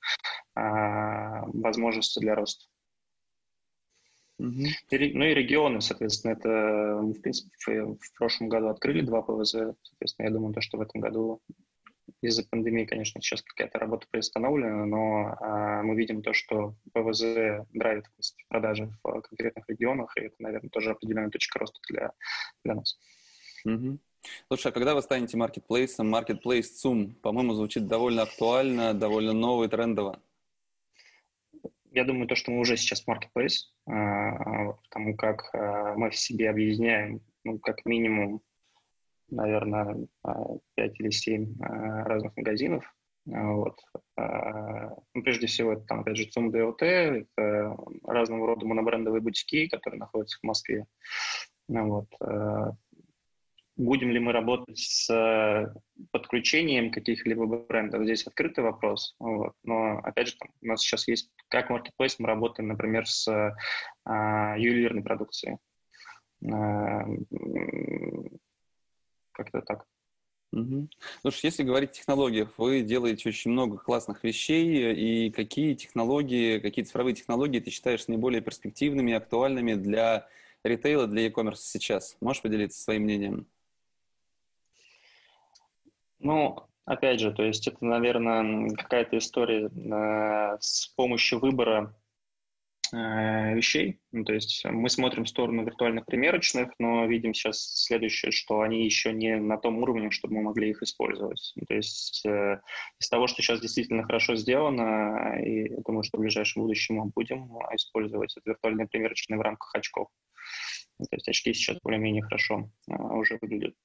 а, 0.55 1.45
возможности 1.47 2.19
для 2.19 2.35
роста. 2.35 2.65
И, 4.39 5.13
ну 5.13 5.25
и 5.25 5.33
регионы, 5.35 5.81
соответственно, 5.81 6.31
это 6.31 6.99
мы, 7.01 7.13
в 7.13 7.21
принципе, 7.21 7.83
в, 7.83 7.97
в 7.99 8.13
прошлом 8.17 8.49
году 8.49 8.69
открыли 8.69 9.01
два 9.01 9.21
ПВЗ, 9.21 9.51
соответственно, 9.83 10.25
я 10.25 10.31
думаю, 10.31 10.53
то, 10.53 10.61
что 10.61 10.77
в 10.77 10.81
этом 10.81 10.99
году 10.99 11.41
из-за 12.21 12.43
пандемии, 12.47 12.85
конечно, 12.85 13.21
сейчас 13.21 13.41
какая-то 13.41 13.79
работа 13.79 14.07
приостановлена, 14.09 14.85
но 14.85 15.37
а, 15.39 15.81
мы 15.83 15.95
видим 15.95 16.21
то, 16.21 16.33
что 16.33 16.75
ПВЗ 16.93 17.65
драйвит 17.73 18.05
продажи 18.47 18.91
в 19.03 19.21
конкретных 19.21 19.67
регионах, 19.67 20.15
и 20.17 20.21
это, 20.21 20.35
наверное, 20.39 20.69
тоже 20.69 20.91
определенная 20.91 21.31
точка 21.31 21.59
роста 21.59 21.79
для, 21.89 22.11
для 22.63 22.75
нас. 22.75 22.99
Угу. 23.65 23.99
Слушай, 24.47 24.67
а 24.67 24.71
когда 24.71 24.93
вы 24.93 25.01
станете 25.01 25.37
маркетплейсом, 25.37 26.09
маркетплейс 26.09 26.69
ЦУМ, 26.79 27.15
по-моему, 27.15 27.53
звучит 27.53 27.87
довольно 27.87 28.23
актуально, 28.23 28.93
довольно 28.93 29.33
ново 29.33 29.63
и 29.63 29.67
трендово. 29.67 30.21
Я 31.91 32.05
думаю, 32.05 32.27
то, 32.27 32.35
что 32.35 32.51
мы 32.51 32.59
уже 32.59 32.77
сейчас 32.77 33.05
маркетплейс, 33.07 33.73
а, 33.87 34.73
потому 34.73 35.15
как 35.15 35.49
а, 35.53 35.95
мы 35.95 36.11
в 36.11 36.15
себе 36.15 36.49
объединяем, 36.49 37.21
ну, 37.43 37.59
как 37.59 37.83
минимум, 37.85 38.41
наверное, 39.31 40.07
5 40.75 40.99
или 40.99 41.09
7 41.09 41.43
э, 41.43 42.03
разных 42.03 42.35
магазинов. 42.37 42.83
Вот. 43.25 43.79
Ну, 44.17 45.23
прежде 45.23 45.45
всего, 45.45 45.73
это, 45.73 45.83
там, 45.83 45.99
опять 45.99 46.17
же, 46.17 46.25
ЦУМ 46.25 46.51
ДОТ, 46.51 46.81
это 46.81 47.77
разного 48.03 48.47
рода 48.47 48.65
монобрендовые 48.65 49.21
бутики, 49.21 49.67
которые 49.67 49.99
находятся 49.99 50.39
в 50.39 50.43
Москве. 50.43 50.87
Ну, 51.67 51.87
вот. 51.87 52.77
Будем 53.77 54.11
ли 54.11 54.19
мы 54.19 54.31
работать 54.31 54.77
с 54.77 55.73
подключением 56.11 56.91
каких-либо 56.91 57.45
брендов? 57.45 58.03
Здесь 58.03 58.27
открытый 58.27 58.63
вопрос. 58.63 59.15
Вот. 59.17 59.53
Но, 59.63 59.99
опять 59.99 60.27
же, 60.27 60.37
там, 60.37 60.49
у 60.61 60.67
нас 60.67 60.81
сейчас 60.81 61.07
есть, 61.07 61.31
как 61.47 61.69
маркетплейс, 61.69 62.19
мы 62.19 62.27
работаем, 62.27 62.67
например, 62.69 63.07
с 63.07 63.27
а, 64.05 64.57
ювелирной 64.57 65.03
продукцией. 65.03 65.57
Как-то 69.31 69.61
так. 69.61 69.85
Угу. 70.53 70.89
Слушай, 71.21 71.45
если 71.45 71.63
говорить 71.63 71.91
о 71.91 71.93
технологиях, 71.93 72.57
вы 72.57 72.81
делаете 72.81 73.29
очень 73.29 73.51
много 73.51 73.77
классных 73.77 74.23
вещей, 74.23 74.93
и 74.93 75.31
какие 75.31 75.75
технологии, 75.75 76.59
какие 76.59 76.83
цифровые 76.83 77.15
технологии 77.15 77.59
ты 77.59 77.69
считаешь 77.71 78.07
наиболее 78.07 78.41
перспективными, 78.41 79.13
актуальными 79.13 79.75
для 79.75 80.27
ритейла, 80.63 81.07
для 81.07 81.27
e-commerce 81.27 81.55
сейчас? 81.57 82.17
Можешь 82.19 82.41
поделиться 82.41 82.81
своим 82.81 83.03
мнением? 83.03 83.47
Ну, 86.19 86.57
опять 86.85 87.21
же, 87.21 87.31
то 87.31 87.43
есть 87.43 87.67
это, 87.69 87.85
наверное, 87.85 88.75
какая-то 88.75 89.17
история 89.17 89.69
э, 89.69 90.57
с 90.59 90.87
помощью 90.87 91.39
выбора 91.39 91.95
Э, 92.93 93.53
вещей. 93.55 94.01
Ну, 94.11 94.25
то 94.25 94.33
есть 94.33 94.65
мы 94.65 94.89
смотрим 94.89 95.23
в 95.23 95.29
сторону 95.29 95.63
виртуальных 95.63 96.05
примерочных, 96.05 96.73
но 96.77 97.05
видим 97.05 97.33
сейчас 97.33 97.59
следующее, 97.85 98.31
что 98.31 98.61
они 98.61 98.83
еще 98.83 99.13
не 99.13 99.37
на 99.37 99.57
том 99.57 99.77
уровне, 99.77 100.11
чтобы 100.11 100.35
мы 100.35 100.41
могли 100.41 100.71
их 100.71 100.81
использовать. 100.81 101.53
Ну, 101.55 101.65
то 101.65 101.73
есть 101.73 102.25
э, 102.25 102.59
из 102.99 103.07
того, 103.07 103.27
что 103.27 103.41
сейчас 103.41 103.61
действительно 103.61 104.03
хорошо 104.03 104.35
сделано, 104.35 105.39
и 105.41 105.69
я 105.69 105.77
думаю, 105.85 106.03
что 106.03 106.17
в 106.17 106.21
ближайшем 106.21 106.63
будущем 106.63 106.95
мы 106.95 107.05
будем 107.05 107.47
использовать 107.73 108.35
это 108.35 108.49
виртуальные 108.49 108.87
примерочные 108.87 109.37
в 109.37 109.41
рамках 109.41 109.73
очков. 109.73 110.09
Ну, 110.99 111.05
то 111.05 111.15
есть 111.15 111.29
очки 111.29 111.53
сейчас 111.53 111.77
более-менее 111.81 112.23
хорошо 112.23 112.69
э, 112.89 112.93
уже 112.93 113.37
выглядят. 113.41 113.75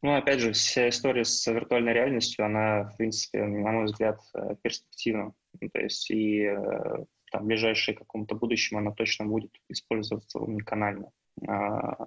Ну, 0.00 0.14
опять 0.14 0.38
же, 0.38 0.52
вся 0.52 0.88
история 0.88 1.24
с 1.24 1.44
виртуальной 1.46 1.92
реальностью, 1.92 2.44
она, 2.44 2.84
в 2.84 2.96
принципе, 2.96 3.42
на 3.44 3.72
мой 3.72 3.86
взгляд, 3.86 4.20
э, 4.34 4.54
перспективна. 4.62 5.32
Ну, 5.60 5.68
то 5.70 5.80
есть 5.80 6.10
и 6.10 6.42
э, 6.42 7.04
там, 7.32 7.42
в 7.42 7.46
ближайшее 7.46 7.96
каком-то 7.96 8.36
будущем 8.36 8.78
она 8.78 8.92
точно 8.92 9.26
будет 9.26 9.50
использоваться 9.68 10.38
уникально. 10.38 11.10
А, 11.48 12.06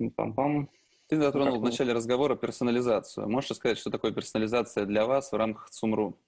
Пам-пам. 0.00 0.68
Ты 1.08 1.16
затронул 1.16 1.54
как 1.54 1.62
в 1.62 1.64
начале 1.64 1.92
разговора 1.92 2.36
персонализацию. 2.36 3.28
Можешь 3.28 3.56
сказать, 3.56 3.78
что 3.78 3.90
такое 3.90 4.12
персонализация 4.12 4.84
для 4.84 5.06
вас 5.06 5.32
в 5.32 5.36
рамках 5.36 5.70
ЦУМРУ? 5.70 6.18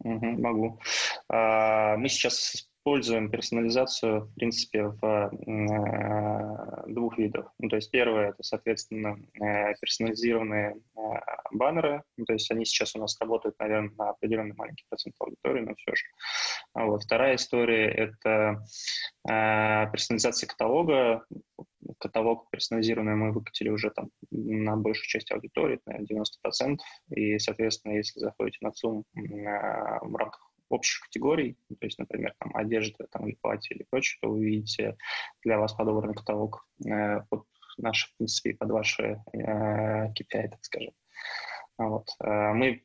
Угу, 0.00 0.26
могу. 0.26 0.80
А, 1.28 1.96
мы 1.96 2.08
сейчас 2.08 2.69
используем 2.80 3.30
персонализацию, 3.30 4.22
в 4.22 4.34
принципе, 4.34 4.84
в 4.84 5.04
э, 5.04 6.92
двух 6.92 7.18
видах. 7.18 7.52
Ну, 7.58 7.68
то 7.68 7.76
есть 7.76 7.90
первое– 7.90 8.28
это, 8.30 8.42
соответственно, 8.42 9.18
э, 9.34 9.74
персонализированные 9.80 10.76
э, 10.96 11.00
баннеры. 11.52 12.02
Ну, 12.16 12.24
то 12.24 12.32
есть 12.32 12.50
они 12.50 12.64
сейчас 12.64 12.96
у 12.96 12.98
нас 12.98 13.20
работают, 13.20 13.58
наверное, 13.58 13.92
на 13.98 14.10
определенный 14.10 14.54
маленький 14.56 14.84
процент 14.88 15.14
аудитории, 15.18 15.60
но 15.60 15.74
все 15.74 15.94
же. 15.94 16.04
А 16.72 16.86
вот. 16.86 17.04
Вторая 17.04 17.36
история– 17.36 17.88
это 17.88 18.62
персонализация 19.22 20.46
каталога. 20.46 21.24
Каталог 21.98 22.48
персонализированный 22.50 23.16
мы 23.16 23.32
выкатили 23.32 23.68
уже 23.68 23.90
там 23.90 24.10
на 24.30 24.76
большую 24.76 25.06
часть 25.06 25.30
аудитории, 25.32 25.80
на 25.84 25.98
90%. 25.98 26.78
И, 27.10 27.38
соответственно, 27.38 27.94
если 27.94 28.20
заходите 28.20 28.58
на 28.62 28.68
э, 28.68 29.98
в 30.02 30.16
рамках 30.16 30.49
общих 30.70 31.00
категорий, 31.00 31.56
ну, 31.68 31.76
то 31.76 31.86
есть, 31.86 31.98
например, 31.98 32.34
там, 32.38 32.54
одежда 32.54 33.06
там, 33.10 33.26
или 33.28 33.36
платье 33.40 33.76
или 33.76 33.86
прочее, 33.90 34.18
то 34.22 34.28
вы 34.28 34.38
увидите 34.38 34.96
для 35.44 35.58
вас 35.58 35.74
подобранный 35.74 36.14
каталог 36.14 36.66
э, 36.86 37.20
под 37.28 37.44
наши, 37.76 38.08
в 38.08 38.16
принципе, 38.16 38.54
под 38.54 38.70
ваши 38.70 39.22
э, 39.32 40.06
KPI, 40.08 40.48
так 40.48 40.64
скажем. 40.64 40.92
А 41.76 41.88
вот. 41.88 42.08
Э, 42.22 42.52
мы 42.52 42.82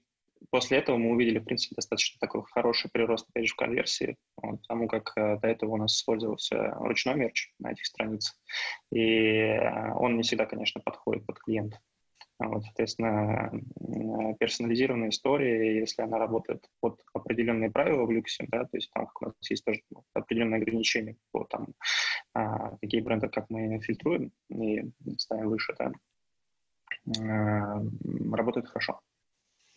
после 0.49 0.77
этого 0.77 0.97
мы 0.97 1.11
увидели, 1.11 1.39
в 1.39 1.45
принципе, 1.45 1.75
достаточно 1.75 2.17
такой 2.19 2.43
хороший 2.43 2.89
прирост, 2.91 3.27
опять 3.29 3.47
же, 3.47 3.53
в 3.53 3.57
конверсии, 3.57 4.17
вот, 4.37 4.61
потому 4.61 4.87
как 4.87 5.13
э, 5.15 5.37
до 5.39 5.47
этого 5.47 5.71
у 5.71 5.77
нас 5.77 5.95
использовался 5.95 6.71
ручной 6.75 7.15
мерч 7.15 7.53
на 7.59 7.71
этих 7.71 7.85
страницах, 7.85 8.35
и 8.91 9.01
э, 9.01 9.93
он 9.93 10.17
не 10.17 10.23
всегда, 10.23 10.45
конечно, 10.45 10.81
подходит 10.81 11.25
под 11.25 11.39
клиента. 11.39 11.79
Вот, 12.37 12.63
соответственно, 12.65 13.49
персонализированная 14.39 15.09
история, 15.09 15.79
если 15.79 16.01
она 16.01 16.17
работает 16.17 16.65
под 16.81 17.01
определенные 17.13 17.71
правила 17.71 18.05
в 18.05 18.11
люксе, 18.11 18.45
да, 18.49 18.65
то 18.65 18.75
есть 18.75 18.91
там 18.91 19.07
у 19.21 19.25
нас 19.25 19.49
есть 19.49 19.63
тоже 19.63 19.81
определенные 20.13 20.61
ограничения 20.61 21.15
по 21.31 21.45
там, 21.45 21.67
а, 22.33 22.75
такие 22.77 23.01
бренды, 23.01 23.29
как 23.29 23.49
мы 23.49 23.79
фильтруем 23.79 24.31
и 24.49 24.83
ставим 25.17 25.49
выше, 25.49 25.75
да, 25.79 25.93
а, 27.21 27.81
работает 28.33 28.67
хорошо. 28.67 28.99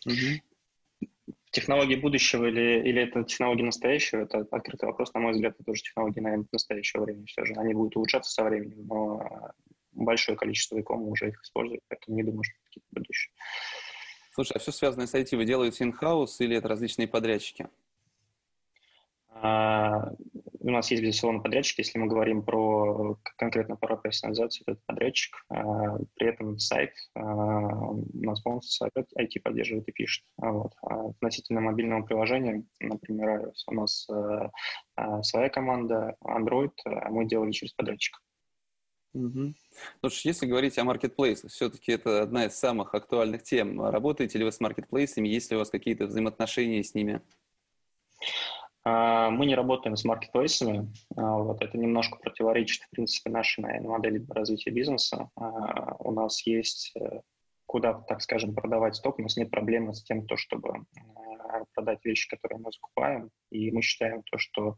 Угу. 0.05 1.07
Технологии 1.51 1.95
будущего 1.95 2.45
или, 2.45 2.83
или 2.87 3.03
это 3.03 3.23
технологии 3.23 3.63
настоящего, 3.63 4.21
это 4.21 4.39
открытый 4.51 4.87
вопрос, 4.87 5.13
на 5.13 5.21
мой 5.21 5.31
взгляд, 5.31 5.55
это 5.55 5.63
тоже 5.63 5.81
технологии, 5.81 6.19
наверное, 6.19 6.45
настоящего 6.51 7.05
времени 7.05 7.25
все 7.25 7.45
же. 7.45 7.53
Они 7.53 7.73
будут 7.73 7.95
улучшаться 7.95 8.31
со 8.31 8.43
временем, 8.43 8.85
но 8.85 9.53
большое 10.03 10.37
количество 10.37 10.79
иком 10.79 11.07
уже 11.07 11.29
их 11.29 11.41
используют, 11.41 11.81
поэтому 11.87 12.17
не 12.17 12.23
думаю, 12.23 12.43
что 12.43 12.55
какие-то 12.65 12.87
будущие. 12.91 13.31
Слушай, 14.31 14.53
а 14.55 14.59
все 14.59 14.71
связанное 14.71 15.07
с 15.07 15.15
IT 15.15 15.35
вы 15.35 15.45
делаете 15.45 15.83
in-house 15.83 16.35
или 16.39 16.55
это 16.55 16.67
различные 16.67 17.07
подрядчики? 17.07 17.67
А, 19.41 20.11
у 20.61 20.69
нас 20.69 20.91
есть, 20.91 21.01
безусловно, 21.01 21.39
подрядчики. 21.39 21.81
Если 21.81 21.97
мы 21.97 22.07
говорим 22.07 22.43
про 22.43 23.17
конкретно 23.37 23.75
про 23.75 23.95
персонализацию, 23.95 24.65
это 24.67 24.81
подрядчик. 24.85 25.33
А, 25.49 25.97
при 26.15 26.27
этом 26.27 26.59
сайт 26.59 26.91
а, 27.15 27.21
у 27.21 28.05
нас 28.13 28.41
полностью 28.41 28.71
сайт 28.71 29.07
IT 29.17 29.41
поддерживает 29.41 29.87
и 29.87 29.91
пишет. 29.91 30.25
А 30.41 30.51
вот. 30.51 30.73
А 30.81 31.09
относительно 31.09 31.61
мобильного 31.61 32.03
приложения, 32.03 32.63
например, 32.79 33.51
у 33.67 33.73
нас 33.73 34.07
а, 34.09 35.23
своя 35.23 35.49
команда, 35.49 36.15
Android, 36.23 36.73
мы 37.09 37.25
делали 37.25 37.51
через 37.51 37.73
подрядчика. 37.73 38.19
Угу. 39.13 39.53
Ну 40.03 40.09
что, 40.09 40.29
если 40.29 40.45
говорить 40.45 40.77
о 40.77 40.83
маркетплейсах, 40.83 41.51
все-таки 41.51 41.91
это 41.91 42.21
одна 42.21 42.45
из 42.45 42.55
самых 42.55 42.93
актуальных 42.93 43.43
тем. 43.43 43.81
Работаете 43.81 44.37
ли 44.37 44.45
вы 44.45 44.51
с 44.51 44.59
маркетплейсами, 44.59 45.27
есть 45.27 45.49
ли 45.49 45.55
у 45.55 45.59
вас 45.59 45.69
какие-то 45.69 46.05
взаимоотношения 46.05 46.83
с 46.83 46.93
ними? 46.93 47.21
А, 48.83 49.29
мы 49.29 49.45
не 49.45 49.55
работаем 49.55 49.95
с 49.95 50.05
маркетплейсами. 50.05 50.91
А, 51.15 51.37
вот 51.37 51.63
это 51.63 51.77
немножко 51.77 52.17
противоречит, 52.17 52.83
в 52.83 52.89
принципе, 52.91 53.29
нашей 53.29 53.61
наверное, 53.61 53.89
модели 53.89 54.25
развития 54.29 54.71
бизнеса. 54.71 55.29
А, 55.35 55.95
у 55.99 56.11
нас 56.11 56.45
есть 56.45 56.93
э, 56.95 57.21
куда, 57.65 57.93
так 57.93 58.21
скажем, 58.21 58.55
продавать 58.55 58.95
сток. 58.95 59.19
У 59.19 59.21
нас 59.23 59.37
нет 59.37 59.51
проблемы 59.51 59.93
с 59.93 60.03
тем, 60.03 60.25
то, 60.25 60.37
чтобы 60.37 60.69
э, 60.69 61.63
продать 61.73 62.05
вещи, 62.05 62.29
которые 62.29 62.59
мы 62.59 62.71
закупаем. 62.71 63.31
И 63.51 63.71
мы 63.71 63.81
считаем 63.81 64.23
то, 64.23 64.37
что 64.37 64.77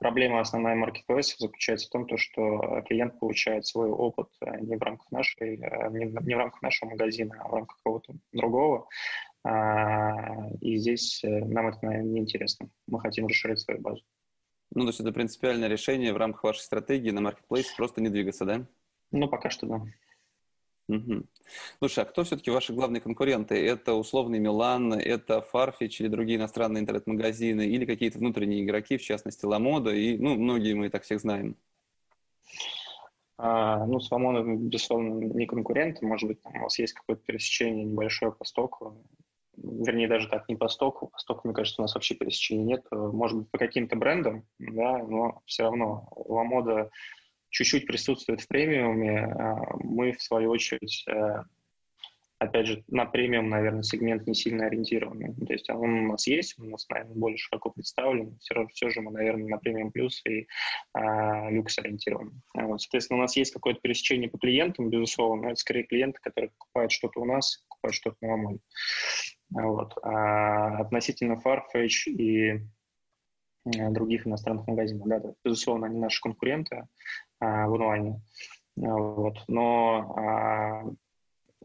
Проблема 0.00 0.40
основная 0.40 0.74
маркетплейсов 0.76 1.38
заключается 1.38 1.86
в 1.86 1.90
том, 1.90 2.06
то, 2.06 2.16
что 2.16 2.82
клиент 2.88 3.20
получает 3.20 3.66
свой 3.66 3.90
опыт 3.90 4.28
э, 4.40 4.58
не 4.60 4.76
в 4.76 4.82
рамках 4.82 5.12
нашей, 5.12 5.56
э, 5.56 5.90
не 5.90 6.34
в 6.34 6.38
рамках 6.38 6.62
нашего 6.62 6.88
магазина, 6.88 7.36
а 7.38 7.48
в 7.48 7.52
рамках 7.52 7.76
какого-то 7.76 8.14
другого. 8.32 8.88
А, 9.44 10.48
и 10.62 10.78
здесь 10.78 11.22
э, 11.22 11.28
нам 11.28 11.68
это, 11.68 11.84
наверное, 11.84 12.12
неинтересно. 12.12 12.70
Мы 12.86 12.98
хотим 12.98 13.26
расширить 13.26 13.58
свою 13.58 13.82
базу. 13.82 14.02
Ну, 14.74 14.84
то 14.84 14.88
есть 14.88 15.00
это 15.00 15.12
принципиальное 15.12 15.68
решение 15.68 16.14
в 16.14 16.16
рамках 16.16 16.44
вашей 16.44 16.60
стратегии 16.60 17.10
на 17.10 17.20
маркетплейсе 17.20 17.76
просто 17.76 18.00
не 18.00 18.08
двигаться, 18.08 18.46
да? 18.46 18.66
Ну, 19.10 19.28
пока 19.28 19.50
что 19.50 19.66
да. 19.66 19.82
Угу. 20.90 21.22
Слушай, 21.78 22.04
а 22.04 22.06
кто 22.06 22.24
все-таки 22.24 22.50
ваши 22.50 22.72
главные 22.72 23.00
конкуренты? 23.00 23.54
Это 23.54 23.94
условный 23.94 24.40
Милан, 24.40 24.92
это 24.94 25.44
Farfetch 25.52 25.96
или 26.00 26.08
другие 26.08 26.36
иностранные 26.36 26.82
интернет-магазины, 26.82 27.62
или 27.62 27.84
какие-то 27.84 28.18
внутренние 28.18 28.64
игроки, 28.64 28.96
в 28.96 29.02
частности, 29.02 29.44
Ламода, 29.44 29.94
и, 29.94 30.18
ну, 30.18 30.34
многие 30.34 30.74
мы 30.74 30.90
так 30.90 31.04
всех 31.04 31.20
знаем. 31.20 31.56
А, 33.38 33.86
ну, 33.86 34.00
с 34.00 34.10
Ламода, 34.10 34.42
безусловно, 34.42 35.24
не 35.24 35.46
конкуренты, 35.46 36.04
может 36.04 36.28
быть, 36.28 36.42
там 36.42 36.56
у 36.56 36.62
вас 36.64 36.78
есть 36.80 36.92
какое-то 36.92 37.22
пересечение 37.24 37.84
небольшое 37.84 38.32
по 38.32 38.44
стоку, 38.44 39.04
вернее, 39.56 40.08
даже 40.08 40.28
так, 40.28 40.48
не 40.48 40.56
по 40.56 40.68
стоку, 40.68 41.06
по 41.06 41.18
стоку, 41.18 41.42
мне 41.44 41.54
кажется, 41.54 41.80
у 41.80 41.84
нас 41.84 41.94
вообще 41.94 42.16
пересечения 42.16 42.64
нет, 42.64 42.84
может 42.90 43.38
быть, 43.38 43.50
по 43.50 43.58
каким-то 43.58 43.94
брендам, 43.94 44.44
да, 44.58 44.98
но 44.98 45.40
все 45.46 45.62
равно 45.62 46.08
Ламода 46.16 46.90
чуть-чуть 47.50 47.86
присутствует 47.86 48.40
в 48.40 48.48
премиуме. 48.48 49.26
А, 49.26 49.76
мы, 49.82 50.12
в 50.12 50.22
свою 50.22 50.50
очередь, 50.50 51.04
э, 51.08 51.42
опять 52.38 52.66
же, 52.66 52.84
на 52.88 53.04
премиум, 53.04 53.50
наверное, 53.50 53.82
сегмент 53.82 54.26
не 54.26 54.34
сильно 54.34 54.66
ориентированный. 54.66 55.34
То 55.34 55.52
есть 55.52 55.68
он 55.68 55.90
у 55.90 56.12
нас 56.12 56.26
есть, 56.26 56.58
он 56.58 56.68
у 56.68 56.70
нас, 56.70 56.88
наверное, 56.88 57.14
более 57.14 57.38
широко 57.38 57.70
представлен. 57.70 58.38
Все, 58.38 58.66
все 58.68 58.90
же 58.90 59.00
мы, 59.02 59.10
наверное, 59.10 59.48
на 59.48 59.58
премиум 59.58 59.92
плюс 59.92 60.22
и 60.26 60.46
а, 60.94 61.50
люкс 61.50 61.78
ориентированы. 61.78 62.40
Вот, 62.54 62.80
соответственно, 62.80 63.18
у 63.18 63.22
нас 63.22 63.36
есть 63.36 63.52
какое-то 63.52 63.80
пересечение 63.80 64.30
по 64.30 64.38
клиентам, 64.38 64.88
безусловно, 64.88 65.42
но 65.42 65.48
это 65.50 65.60
скорее 65.60 65.84
клиенты, 65.84 66.18
которые 66.22 66.50
покупают 66.50 66.92
что-то 66.92 67.20
у 67.20 67.24
нас, 67.24 67.64
покупают 67.68 67.94
что-то 67.94 68.16
на 68.22 68.30
Ламоне. 68.30 68.58
Вот. 69.50 69.94
А 70.02 70.78
относительно 70.78 71.40
Farfetch 71.44 72.06
и 72.06 72.60
Э, 73.66 73.90
других 73.90 74.26
иностранных 74.26 74.66
магазинов. 74.66 75.06
Да, 75.06 75.18
да, 75.18 75.34
безусловно, 75.44 75.86
они 75.86 75.98
наши 75.98 76.20
конкуренты 76.20 76.86
а, 77.40 77.66
в 77.66 77.74
онлайне. 77.74 78.20
А, 78.82 78.96
вот. 78.96 79.38
Но 79.48 80.14
а, 80.16 80.84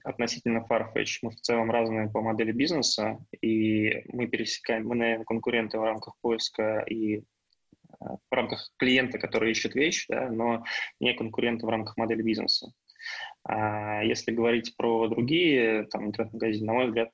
относительно 0.04 0.66
Farfetch 0.70 1.20
мы 1.22 1.32
в 1.32 1.42
целом 1.42 1.72
разные 1.72 2.10
по 2.10 2.22
модели 2.22 2.52
бизнеса, 2.52 3.20
и 3.42 4.04
мы 4.12 4.28
пересекаем, 4.28 4.88
мы, 4.88 4.96
наверное, 4.96 5.26
конкуренты 5.26 5.80
в 5.80 5.84
рамках 5.84 6.16
поиска 6.22 6.80
и 6.80 7.24
а, 8.00 8.18
в 8.18 8.34
рамках 8.34 8.72
клиента, 8.78 9.18
который 9.20 9.52
ищет 9.52 9.76
вещь, 9.76 10.06
да, 10.08 10.30
но 10.30 10.64
не 11.00 11.14
конкуренты 11.14 11.66
в 11.66 11.70
рамках 11.70 11.98
модели 11.98 12.22
бизнеса. 12.22 12.72
А 13.44 14.04
если 14.04 14.32
говорить 14.32 14.76
про 14.78 15.08
другие 15.08 15.84
там, 15.86 16.08
интернет-магазины, 16.08 16.66
на 16.66 16.74
мой 16.74 16.88
взгляд, 16.88 17.10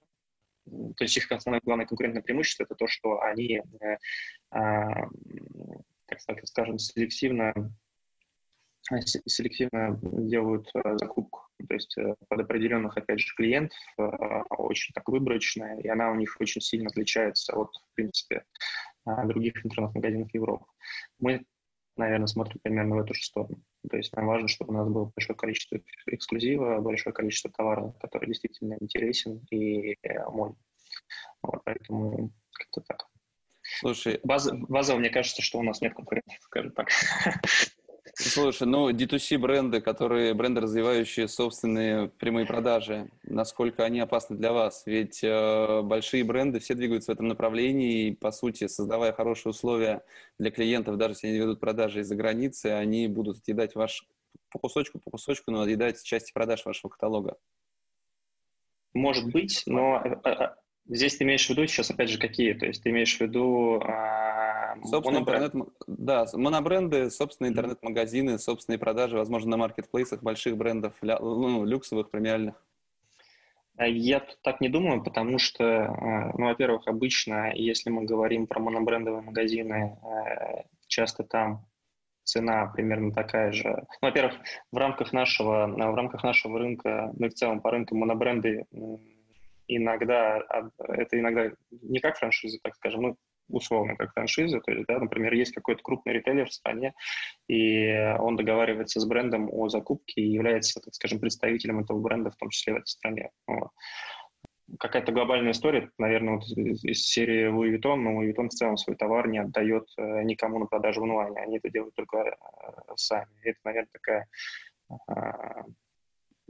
то 0.96 1.04
есть 1.04 1.18
их 1.18 1.32
основное 1.32 1.60
главное 1.64 1.86
конкурентное 1.86 2.22
преимущество 2.22 2.64
это 2.64 2.76
то, 2.76 2.88
что 2.88 3.22
они, 3.22 3.62
э, 3.82 3.98
а, 4.52 5.08
так 6.06 6.46
скажем, 6.46 6.78
селективно 6.78 7.54
селективно 9.06 10.00
делают 10.02 10.70
закупку, 10.96 11.48
то 11.68 11.74
есть 11.74 11.96
под 12.28 12.40
определенных, 12.40 12.98
опять 12.98 13.20
же, 13.20 13.34
клиентов, 13.36 13.78
очень 14.50 14.94
так 14.94 15.08
выборочная, 15.08 15.80
и 15.80 15.88
она 15.88 16.12
у 16.12 16.16
них 16.16 16.36
очень 16.40 16.62
сильно 16.62 16.90
отличается 16.90 17.56
от, 17.56 17.70
в 17.70 17.96
принципе, 17.96 18.44
других 19.06 19.66
интернет-магазинов 19.66 20.34
Европы. 20.34 20.66
Мы, 21.20 21.46
наверное, 21.96 22.28
смотрим 22.28 22.60
примерно 22.62 22.96
в 22.96 23.00
эту 23.00 23.14
же 23.14 23.22
сторону. 23.24 23.62
То 23.90 23.98
есть 23.98 24.16
нам 24.16 24.28
важно, 24.28 24.48
чтобы 24.48 24.74
у 24.74 24.78
нас 24.78 24.88
было 24.88 25.12
большое 25.16 25.38
количество 25.38 25.80
эксклюзива, 26.08 26.80
большое 26.82 27.14
количество 27.14 27.52
товара, 27.52 27.94
который 28.00 28.28
действительно 28.28 28.78
интересен 28.80 29.46
и 29.52 29.98
мой. 30.30 30.54
Вот, 31.42 31.62
поэтому 31.64 32.32
как-то 32.52 32.82
так. 32.82 33.08
Слушай, 33.80 34.20
База, 34.24 34.54
базово 34.54 35.00
мне 35.00 35.10
кажется, 35.10 35.42
что 35.42 35.60
у 35.60 35.64
нас 35.64 35.82
нет 35.82 35.94
конкурентов, 35.94 36.38
скажем 36.42 36.72
так. 36.72 36.90
Слушай, 38.24 38.68
ну 38.68 38.90
D2C 38.92 39.38
бренды, 39.40 39.82
которые 39.82 40.34
бренды, 40.34 40.62
развивающие 40.62 41.28
собственные 41.28 42.10
прямые 42.10 42.46
продажи, 42.46 43.10
насколько 43.24 43.84
они 43.84 44.00
опасны 44.00 44.38
для 44.38 44.54
вас? 44.54 44.84
Ведь 44.86 45.24
э, 45.24 45.82
большие 45.82 46.24
бренды 46.24 46.60
все 46.60 46.76
двигаются 46.76 47.12
в 47.12 47.16
этом 47.16 47.28
направлении, 47.28 48.10
и, 48.10 48.16
по 48.16 48.32
сути, 48.32 48.68
создавая 48.68 49.12
хорошие 49.12 49.50
условия 49.50 50.04
для 50.38 50.52
клиентов, 50.52 50.98
даже 50.98 51.14
если 51.14 51.28
они 51.28 51.40
ведут 51.40 51.60
продажи 51.60 52.02
из-за 52.02 52.16
границы, 52.16 52.68
они 52.68 53.08
будут 53.08 53.40
отъедать 53.40 53.74
ваш 53.76 54.08
по 54.52 54.60
кусочку, 54.60 55.00
по 55.00 55.10
кусочку, 55.10 55.50
но 55.52 55.62
отъедать 55.62 56.04
части 56.04 56.32
продаж 56.32 56.64
вашего 56.66 56.92
каталога. 56.92 57.38
Может 58.94 59.32
быть, 59.32 59.64
но 59.66 60.02
э, 60.06 60.30
э, 60.30 60.50
Здесь 60.88 61.16
ты 61.16 61.24
имеешь 61.24 61.46
в 61.46 61.50
виду 61.50 61.66
сейчас, 61.68 61.90
опять 61.90 62.10
же, 62.10 62.18
какие? 62.18 62.54
То 62.54 62.66
есть 62.66 62.84
ты 62.84 62.90
имеешь 62.90 63.16
в 63.16 63.22
виду... 63.22 63.82
А, 64.74 64.88
собственно, 64.88 65.20
интернет, 65.20 65.54
да, 65.88 66.26
монобренды, 66.34 67.10
собственные 67.10 67.52
интернет-магазины, 67.52 68.40
собственные 68.40 68.80
продажи, 68.80 69.18
возможно, 69.18 69.52
на 69.52 69.58
маркетплейсах 69.58 70.22
больших 70.22 70.58
брендов, 70.58 70.94
ну, 71.02 71.66
люксовых, 71.66 72.10
премиальных. 72.10 72.56
А 73.78 73.88
я 73.88 74.22
так 74.44 74.62
не 74.62 74.70
думаю, 74.70 75.04
потому 75.04 75.40
что, 75.40 75.86
а, 75.86 76.32
ну, 76.38 76.46
во-первых, 76.46 76.88
обычно, 76.88 77.52
если 77.56 77.90
мы 77.90 78.04
говорим 78.04 78.48
про 78.48 78.60
монобрендовые 78.60 79.22
магазины, 79.22 79.98
а, 80.04 80.64
часто 80.88 81.24
там 81.24 81.66
цена 82.24 82.68
примерно 82.68 83.12
такая 83.12 83.52
же. 83.52 83.70
Ну, 83.70 84.08
во-первых, 84.08 84.36
в 84.72 84.78
рамках 84.78 85.14
нашего, 85.14 85.68
в 85.68 85.96
рамках 85.96 86.24
нашего 86.24 86.60
рынка, 86.60 87.12
ну 87.18 87.26
и 87.26 87.30
в 87.30 87.34
целом 87.34 87.62
по 87.62 87.72
рынку 87.72 87.96
монобренды 87.96 88.66
иногда, 89.68 90.44
это 90.88 91.20
иногда 91.20 91.52
не 91.72 92.00
как 92.00 92.18
франшиза, 92.18 92.60
так 92.62 92.76
скажем, 92.76 93.02
ну, 93.02 93.18
условно 93.52 93.96
как 93.96 94.14
франшиза, 94.14 94.60
то 94.60 94.72
есть, 94.72 94.86
да, 94.88 95.00
например, 95.00 95.34
есть 95.34 95.54
какой-то 95.54 95.82
крупный 95.84 96.14
ритейлер 96.14 96.48
в 96.48 96.54
стране, 96.54 96.94
и 97.48 98.16
он 98.20 98.36
договаривается 98.36 99.00
с 99.00 99.06
брендом 99.06 99.50
о 99.52 99.70
закупке 99.70 100.22
и 100.22 100.32
является, 100.32 100.80
так 100.80 100.94
скажем, 100.94 101.20
представителем 101.20 101.80
этого 101.80 102.00
бренда, 102.00 102.32
в 102.32 102.36
том 102.36 102.50
числе 102.50 102.74
в 102.74 102.78
этой 102.78 102.88
стране. 102.88 103.32
Какая-то 104.80 105.12
глобальная 105.12 105.52
история, 105.52 105.92
наверное, 105.98 106.36
вот 106.36 106.44
из 106.48 107.06
серии 107.06 107.50
Louis 107.50 107.78
Vuitton, 107.78 107.96
но 107.96 108.22
Louis 108.22 108.34
Vuitton 108.34 108.48
в 108.48 108.54
целом 108.54 108.78
свой 108.78 108.96
товар 108.96 109.28
не 109.28 109.40
отдает 109.40 109.86
э, 109.98 110.24
никому 110.24 110.60
на 110.60 110.66
продажу 110.66 111.02
в 111.02 111.04
онлайне, 111.04 111.42
они 111.42 111.58
это 111.58 111.70
делают 111.70 111.94
только 111.94 112.18
э, 112.20 112.34
сами. 112.96 113.28
Это, 113.44 113.60
наверное, 113.66 113.90
такая 113.92 114.28
а, 115.08 115.66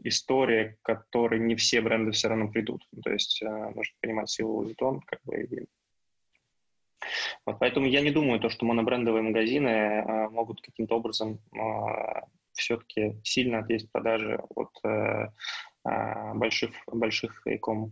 история, 0.04 0.78
к 0.82 0.86
которой 0.86 1.40
не 1.40 1.56
все 1.56 1.82
бренды 1.82 2.12
все 2.12 2.28
равно 2.28 2.48
придут. 2.50 2.88
То 3.04 3.12
есть 3.12 3.42
э, 3.42 3.48
нужно 3.48 3.96
понимать 4.02 4.30
силу 4.30 4.66
Vuitton, 4.66 5.00
как 5.06 5.20
бы, 5.24 5.42
и... 5.42 5.66
вот, 7.46 7.60
поэтому 7.60 7.86
я 7.88 8.02
не 8.02 8.12
думаю, 8.12 8.40
то, 8.40 8.50
что 8.50 8.66
монобрендовые 8.66 9.24
магазины 9.24 9.70
э, 9.70 10.30
могут 10.30 10.62
каким-то 10.62 10.96
образом 10.96 11.40
э, 11.54 12.22
все-таки 12.54 13.20
сильно 13.24 13.60
отъесть 13.60 13.92
продажи 13.92 14.40
от 14.50 14.70
э, 14.84 15.28
больших, 16.34 16.72
больших 16.88 17.42
e-com, 17.46 17.92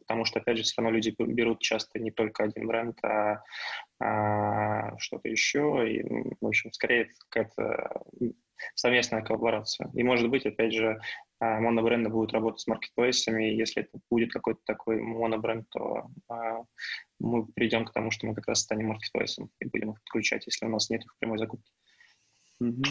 потому 0.00 0.24
что, 0.24 0.40
опять 0.40 0.58
же, 0.58 0.62
все 0.64 0.82
равно 0.82 0.94
люди 0.94 1.14
берут 1.18 1.60
часто 1.60 1.98
не 1.98 2.10
только 2.10 2.44
один 2.44 2.66
бренд, 2.66 2.98
а, 3.02 3.42
а 4.00 4.98
что-то 4.98 5.28
еще, 5.28 5.90
и, 5.90 6.02
в 6.40 6.46
общем, 6.46 6.72
скорее 6.72 7.02
это 7.02 7.12
какая-то 7.28 8.02
совместная 8.74 9.22
коллаборация. 9.22 9.90
И, 9.94 10.02
может 10.02 10.28
быть, 10.30 10.46
опять 10.46 10.72
же, 10.72 11.00
а, 11.40 11.60
монобренды 11.60 12.10
будут 12.10 12.32
работать 12.32 12.60
с 12.60 12.66
маркетплейсами. 12.66 13.44
Если 13.44 13.82
это 13.82 13.98
будет 14.10 14.32
какой-то 14.32 14.60
такой 14.64 15.00
монобренд, 15.00 15.68
то 15.70 16.06
а, 16.28 16.62
мы 17.18 17.46
придем 17.46 17.84
к 17.84 17.92
тому, 17.92 18.10
что 18.10 18.26
мы 18.26 18.34
как 18.34 18.48
раз 18.48 18.60
станем 18.60 18.88
маркетплейсом 18.88 19.50
и 19.60 19.66
будем 19.66 19.92
их 19.92 20.00
подключать, 20.02 20.46
если 20.46 20.66
у 20.66 20.70
нас 20.70 20.90
нет 20.90 21.04
их 21.04 21.14
прямой 21.18 21.38
закупки. 21.38 21.70
Mm-hmm. 22.62 22.84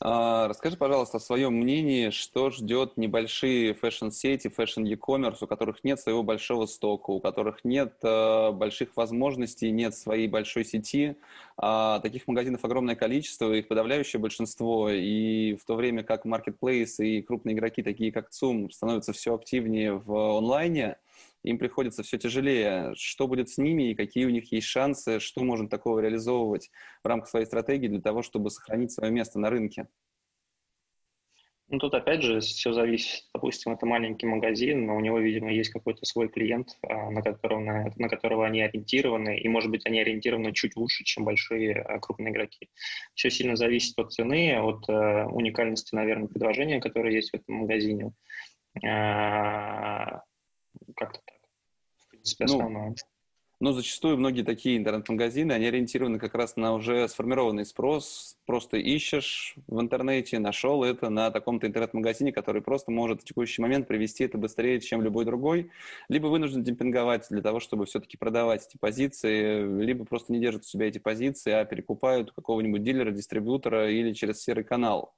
А, 0.00 0.48
расскажи, 0.48 0.76
пожалуйста, 0.76 1.18
о 1.18 1.20
своем 1.20 1.54
мнении, 1.54 2.10
что 2.10 2.50
ждет 2.50 2.96
небольшие 2.96 3.74
fashion-сети, 3.74 4.48
fashion-e-commerce, 4.48 5.38
у 5.40 5.46
которых 5.46 5.84
нет 5.84 6.00
своего 6.00 6.22
большого 6.22 6.66
стока, 6.66 7.10
у 7.10 7.20
которых 7.20 7.64
нет 7.64 7.94
э, 8.02 8.50
больших 8.52 8.96
возможностей, 8.96 9.70
нет 9.70 9.94
своей 9.94 10.28
большой 10.28 10.64
сети. 10.64 11.16
А, 11.56 12.00
таких 12.00 12.26
магазинов 12.26 12.64
огромное 12.64 12.96
количество, 12.96 13.52
их 13.52 13.68
подавляющее 13.68 14.20
большинство. 14.20 14.90
И 14.90 15.54
в 15.54 15.64
то 15.64 15.76
время 15.76 16.02
как 16.02 16.26
маркетплейсы 16.26 16.96
и 16.98 17.22
крупные 17.22 17.54
игроки, 17.54 17.82
такие 17.82 18.12
как 18.12 18.30
ЦУМ, 18.30 18.70
становятся 18.70 19.12
все 19.12 19.34
активнее 19.34 19.94
в 19.94 20.38
онлайне, 20.38 20.96
им 21.42 21.58
приходится 21.58 22.02
все 22.02 22.18
тяжелее. 22.18 22.92
Что 22.96 23.26
будет 23.26 23.48
с 23.48 23.58
ними 23.58 23.90
и 23.90 23.94
какие 23.94 24.24
у 24.24 24.30
них 24.30 24.52
есть 24.52 24.66
шансы, 24.66 25.20
что 25.20 25.42
можно 25.42 25.68
такого 25.68 26.00
реализовывать 26.00 26.70
в 27.02 27.06
рамках 27.06 27.28
своей 27.28 27.46
стратегии 27.46 27.88
для 27.88 28.00
того, 28.00 28.22
чтобы 28.22 28.50
сохранить 28.50 28.92
свое 28.92 29.12
место 29.12 29.38
на 29.38 29.50
рынке? 29.50 29.88
Ну, 31.72 31.78
тут 31.78 31.94
опять 31.94 32.22
же 32.22 32.40
все 32.40 32.74
зависит. 32.74 33.24
Допустим, 33.32 33.72
это 33.72 33.86
маленький 33.86 34.26
магазин, 34.26 34.84
но 34.84 34.94
у 34.94 35.00
него, 35.00 35.18
видимо, 35.18 35.50
есть 35.50 35.70
какой-то 35.70 36.04
свой 36.04 36.28
клиент, 36.28 36.76
а, 36.82 37.10
на 37.10 37.22
которого, 37.22 37.60
на, 37.60 37.90
на 37.96 38.08
которого 38.10 38.44
они 38.44 38.60
ориентированы, 38.60 39.38
и, 39.38 39.48
может 39.48 39.70
быть, 39.70 39.86
они 39.86 39.98
ориентированы 39.98 40.52
чуть 40.52 40.76
лучше, 40.76 41.02
чем 41.04 41.24
большие 41.24 41.80
а, 41.80 41.98
крупные 41.98 42.30
игроки. 42.30 42.68
Все 43.14 43.30
сильно 43.30 43.56
зависит 43.56 43.98
от 43.98 44.12
цены, 44.12 44.58
от 44.60 44.86
э, 44.86 45.24
уникальности, 45.24 45.94
наверное, 45.94 46.28
предложения, 46.28 46.78
которое 46.78 47.14
есть 47.14 47.30
в 47.30 47.36
этом 47.36 47.54
магазине. 47.54 48.12
А, 48.84 50.20
как-то 50.94 51.20
ну, 52.38 52.44
основное. 52.44 52.88
Ну, 52.88 52.94
но 53.62 53.70
зачастую 53.70 54.16
многие 54.16 54.42
такие 54.42 54.76
интернет-магазины, 54.76 55.52
они 55.52 55.66
ориентированы 55.66 56.18
как 56.18 56.34
раз 56.34 56.56
на 56.56 56.74
уже 56.74 57.06
сформированный 57.06 57.64
спрос. 57.64 58.36
Просто 58.44 58.76
ищешь 58.76 59.54
в 59.68 59.80
интернете, 59.80 60.40
нашел 60.40 60.82
это 60.82 61.10
на 61.10 61.30
таком-то 61.30 61.68
интернет-магазине, 61.68 62.32
который 62.32 62.60
просто 62.60 62.90
может 62.90 63.22
в 63.22 63.24
текущий 63.24 63.62
момент 63.62 63.86
привести 63.86 64.24
это 64.24 64.36
быстрее, 64.36 64.80
чем 64.80 65.00
любой 65.00 65.24
другой. 65.24 65.70
Либо 66.08 66.26
вынужден 66.26 66.64
демпинговать 66.64 67.28
для 67.30 67.40
того, 67.40 67.60
чтобы 67.60 67.86
все-таки 67.86 68.16
продавать 68.16 68.66
эти 68.66 68.78
позиции, 68.78 69.62
либо 69.80 70.04
просто 70.06 70.32
не 70.32 70.40
держат 70.40 70.62
у 70.62 70.66
себя 70.66 70.88
эти 70.88 70.98
позиции, 70.98 71.52
а 71.52 71.64
перекупают 71.64 72.32
какого-нибудь 72.32 72.82
дилера, 72.82 73.12
дистрибьютора 73.12 73.92
или 73.92 74.12
через 74.12 74.42
серый 74.42 74.64
канал. 74.64 75.14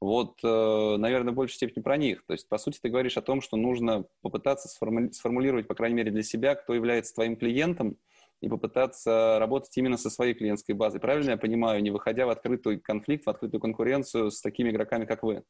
Вот, 0.00 0.38
э, 0.42 0.96
наверное, 0.98 1.32
в 1.32 1.36
большей 1.36 1.54
степени 1.54 1.82
про 1.82 1.96
них. 1.96 2.24
То 2.26 2.34
есть, 2.34 2.48
по 2.48 2.58
сути, 2.58 2.78
ты 2.80 2.88
говоришь 2.88 3.16
о 3.16 3.22
том, 3.22 3.40
что 3.40 3.56
нужно 3.56 4.04
попытаться 4.22 4.68
сформулировать, 4.68 5.66
по 5.66 5.74
крайней 5.74 5.96
мере, 5.96 6.10
для 6.10 6.22
себя, 6.22 6.54
кто 6.54 6.74
является 6.74 7.14
твоим 7.14 7.36
клиентом, 7.36 7.96
и 8.40 8.48
попытаться 8.48 9.38
работать 9.38 9.76
именно 9.76 9.96
со 9.96 10.10
своей 10.10 10.34
клиентской 10.34 10.74
базой. 10.74 11.00
Правильно 11.00 11.30
я 11.30 11.36
понимаю, 11.36 11.82
не 11.82 11.90
выходя 11.90 12.26
в 12.26 12.30
открытый 12.30 12.78
конфликт, 12.78 13.24
в 13.24 13.30
открытую 13.30 13.60
конкуренцию 13.60 14.30
с 14.30 14.40
такими 14.40 14.70
игроками, 14.70 15.06
как 15.06 15.22
вы? 15.22 15.44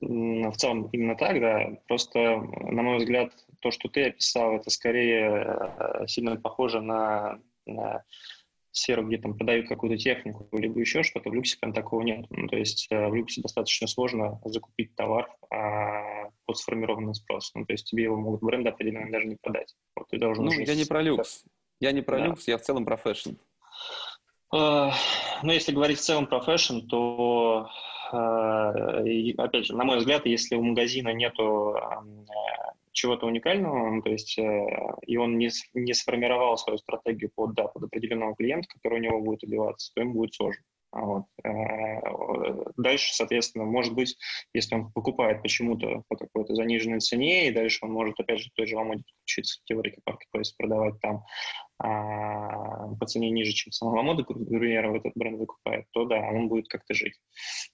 В 0.00 0.52
целом 0.52 0.88
именно 0.92 1.16
так, 1.16 1.40
да. 1.40 1.78
Просто, 1.88 2.18
на 2.38 2.82
мой 2.82 2.98
взгляд, 2.98 3.32
то, 3.60 3.70
что 3.70 3.88
ты 3.88 4.06
описал, 4.06 4.56
это 4.56 4.70
скорее 4.70 5.58
э, 5.68 6.06
сильно 6.06 6.36
похоже 6.36 6.80
на, 6.80 7.40
на 7.66 8.04
сферу, 8.72 9.06
где 9.06 9.18
там 9.18 9.36
продают 9.36 9.68
какую-то 9.68 9.98
технику, 9.98 10.48
либо 10.52 10.80
еще 10.80 11.02
что-то, 11.02 11.30
в 11.30 11.34
люксе 11.34 11.58
прям 11.60 11.72
такого 11.72 12.02
нет. 12.02 12.24
Ну, 12.30 12.48
то 12.48 12.56
есть 12.56 12.88
э, 12.90 13.08
в 13.08 13.14
люксе 13.14 13.42
достаточно 13.42 13.86
сложно 13.86 14.40
закупить 14.44 14.94
товар 14.96 15.30
а, 15.50 16.30
под 16.46 16.56
сформированный 16.56 17.14
спрос. 17.14 17.52
Ну, 17.54 17.66
то 17.66 17.72
есть 17.74 17.86
тебе 17.86 18.04
его 18.04 18.16
могут 18.16 18.42
бренды 18.42 18.70
определенно 18.70 19.12
даже 19.12 19.26
не 19.26 19.36
продать. 19.36 19.74
Вот 19.94 20.08
ты 20.08 20.18
должен 20.18 20.44
ну, 20.44 20.52
я 20.52 20.74
не 20.74 20.84
про 20.84 21.02
люкс. 21.02 21.44
Я 21.80 21.92
не 21.92 22.00
про 22.00 22.18
да. 22.18 22.26
люкс, 22.26 22.48
я 22.48 22.56
в 22.56 22.62
целом 22.62 22.84
про 22.84 22.96
fashion. 22.96 23.32
Э, 24.54 24.90
ну, 25.42 25.52
если 25.52 25.72
говорить 25.72 25.98
в 25.98 26.02
целом 26.02 26.26
про 26.26 26.40
fashion, 26.40 26.80
то, 26.80 27.68
э, 28.12 29.34
опять 29.38 29.66
же, 29.66 29.76
на 29.76 29.84
мой 29.84 29.98
взгляд, 29.98 30.26
если 30.26 30.56
у 30.56 30.62
магазина 30.62 31.08
нету 31.14 31.74
э, 31.74 32.04
чего-то 32.92 33.26
уникального, 33.26 33.90
ну, 33.90 34.02
то 34.02 34.10
есть 34.10 34.38
э, 34.38 34.66
и 35.06 35.16
он 35.16 35.38
не, 35.38 35.50
не 35.74 35.94
сформировал 35.94 36.56
свою 36.58 36.78
стратегию 36.78 37.30
под, 37.34 37.54
да, 37.54 37.68
под 37.68 37.84
определенного 37.84 38.34
клиента, 38.36 38.68
который 38.68 39.00
у 39.00 39.02
него 39.02 39.20
будет 39.20 39.40
одеваться, 39.40 39.92
то 39.94 40.02
ему 40.02 40.14
будет 40.14 40.34
сложно. 40.34 40.62
Вот. 40.92 41.24
Э, 41.42 42.00
дальше, 42.76 43.14
соответственно, 43.14 43.64
может 43.64 43.94
быть, 43.94 44.16
если 44.52 44.74
он 44.74 44.92
покупает 44.92 45.40
почему-то 45.42 46.02
по 46.08 46.16
какой-то 46.16 46.54
заниженной 46.54 47.00
цене, 47.00 47.48
и 47.48 47.52
дальше 47.52 47.78
он 47.82 47.92
может, 47.92 48.20
опять 48.20 48.40
же, 48.40 48.50
той 48.54 48.66
же 48.66 48.76
Ламоде 48.76 49.02
подключиться 49.02 49.60
к 49.60 49.64
теории 49.64 49.98
marketplace, 50.06 50.50
продавать 50.58 51.00
там, 51.00 51.24
а, 51.71 51.71
по 51.78 53.06
цене 53.06 53.30
ниже, 53.30 53.52
чем 53.52 53.72
самого 53.72 54.02
мода 54.02 54.24
курьера 54.24 54.94
этот 54.96 55.12
бренд 55.14 55.38
выкупает, 55.38 55.86
то 55.92 56.04
да, 56.04 56.20
он 56.30 56.48
будет 56.48 56.68
как-то 56.68 56.94
жить. 56.94 57.14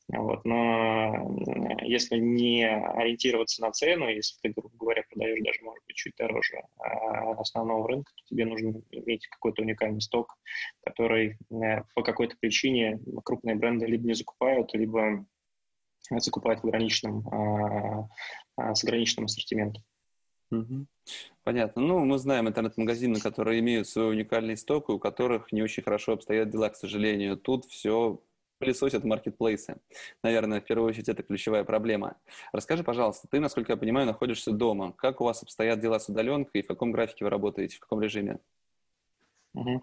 Вот. 0.08 0.44
Но 0.44 1.38
если 1.82 2.16
не 2.16 2.66
ориентироваться 2.66 3.62
на 3.62 3.72
цену, 3.72 4.08
если 4.08 4.36
ты, 4.42 4.52
грубо 4.54 4.74
говоря, 4.78 5.04
продаешь 5.10 5.44
даже, 5.44 5.62
может 5.62 5.84
быть, 5.86 5.96
чуть 5.96 6.14
дороже 6.16 6.62
а, 6.78 7.32
основного 7.32 7.86
рынка, 7.88 8.12
то 8.14 8.22
тебе 8.26 8.46
нужно 8.46 8.80
иметь 8.90 9.26
какой-то 9.26 9.62
уникальный 9.62 10.00
сток, 10.00 10.34
который 10.82 11.36
э, 11.50 11.82
по 11.94 12.02
какой-то 12.02 12.36
причине 12.40 13.00
крупные 13.24 13.56
бренды 13.56 13.86
либо 13.86 14.06
не 14.06 14.14
закупают, 14.14 14.72
либо 14.74 15.26
закупают 16.10 16.60
в 16.60 16.66
ограниченном, 16.66 18.08
а, 18.56 18.74
с 18.74 18.82
ограниченным 18.84 19.26
ассортиментом. 19.26 19.82
Понятно. 21.42 21.82
Ну, 21.82 22.04
мы 22.04 22.18
знаем 22.18 22.48
интернет-магазины, 22.48 23.20
которые 23.20 23.60
имеют 23.60 23.88
свой 23.88 24.10
уникальный 24.10 24.56
сток, 24.56 24.88
и 24.88 24.92
у 24.92 24.98
которых 24.98 25.52
не 25.52 25.62
очень 25.62 25.82
хорошо 25.82 26.12
обстоят 26.12 26.50
дела, 26.50 26.68
к 26.68 26.76
сожалению. 26.76 27.36
Тут 27.36 27.64
все 27.66 28.20
пылесосят 28.58 29.04
маркетплейсы. 29.04 29.80
Наверное, 30.22 30.60
в 30.60 30.64
первую 30.64 30.88
очередь 30.88 31.08
это 31.08 31.22
ключевая 31.22 31.64
проблема. 31.64 32.16
Расскажи, 32.52 32.82
пожалуйста, 32.82 33.28
ты, 33.30 33.40
насколько 33.40 33.72
я 33.72 33.76
понимаю, 33.76 34.06
находишься 34.06 34.50
дома. 34.50 34.92
Как 34.92 35.20
у 35.20 35.24
вас 35.24 35.42
обстоят 35.42 35.80
дела 35.80 36.00
с 36.00 36.08
удаленкой 36.08 36.60
и 36.60 36.64
в 36.64 36.66
каком 36.66 36.92
графике 36.92 37.24
вы 37.24 37.30
работаете, 37.30 37.76
в 37.76 37.80
каком 37.80 38.02
режиме? 38.02 38.40
Угу. 39.54 39.82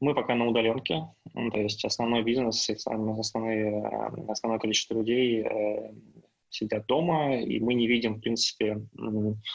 Мы 0.00 0.14
пока 0.14 0.34
на 0.34 0.46
удаленке, 0.46 1.08
то 1.32 1.58
есть 1.58 1.82
основной 1.84 2.22
бизнес, 2.22 2.68
основные, 2.68 3.86
основное 4.28 4.58
количество 4.58 4.92
людей 4.92 5.42
э, 5.42 5.94
сидят 6.48 6.86
дома, 6.86 7.36
и 7.36 7.60
мы 7.60 7.74
не 7.74 7.86
видим, 7.86 8.14
в 8.14 8.20
принципе, 8.20 8.80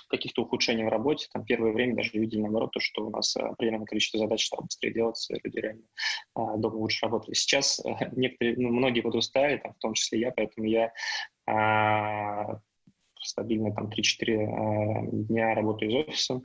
каких-то 0.10 0.44
ухудшений 0.44 0.84
в 0.84 0.90
работе. 0.90 1.28
Там 1.32 1.46
первое 1.46 1.72
время 1.72 1.96
даже 1.96 2.12
видели, 2.14 2.42
наоборот, 2.42 2.72
то, 2.72 2.80
что 2.80 3.06
у 3.06 3.10
нас 3.10 3.36
определенное 3.36 3.86
количество 3.86 4.20
задач 4.20 4.46
стало 4.46 4.64
быстрее 4.64 4.94
делаться, 4.94 5.34
люди 5.44 5.58
реально 5.58 5.84
а, 6.36 6.58
дома 6.58 6.76
лучше 6.76 7.06
работали. 7.06 7.34
Сейчас 7.34 7.80
э, 7.86 7.92
некоторые, 8.16 8.58
ну, 8.58 8.70
многие 8.70 9.02
подустали, 9.02 9.58
там, 9.58 9.74
в 9.74 9.78
том 9.78 9.94
числе 9.94 10.20
я, 10.20 10.32
поэтому 10.32 10.68
я 10.68 10.92
а, 11.48 12.60
стабильно 13.22 13.74
там 13.74 13.88
3-4 13.88 13.92
а, 13.92 15.08
дня 15.12 15.56
работаю 15.56 15.92
из 15.92 15.96
офиса. 15.96 16.42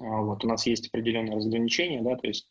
А, 0.00 0.22
вот, 0.22 0.44
у 0.44 0.48
нас 0.48 0.66
есть 0.66 0.88
определенные 0.88 1.36
разграничения, 1.36 2.02
да, 2.02 2.16
то 2.16 2.26
есть 2.26 2.50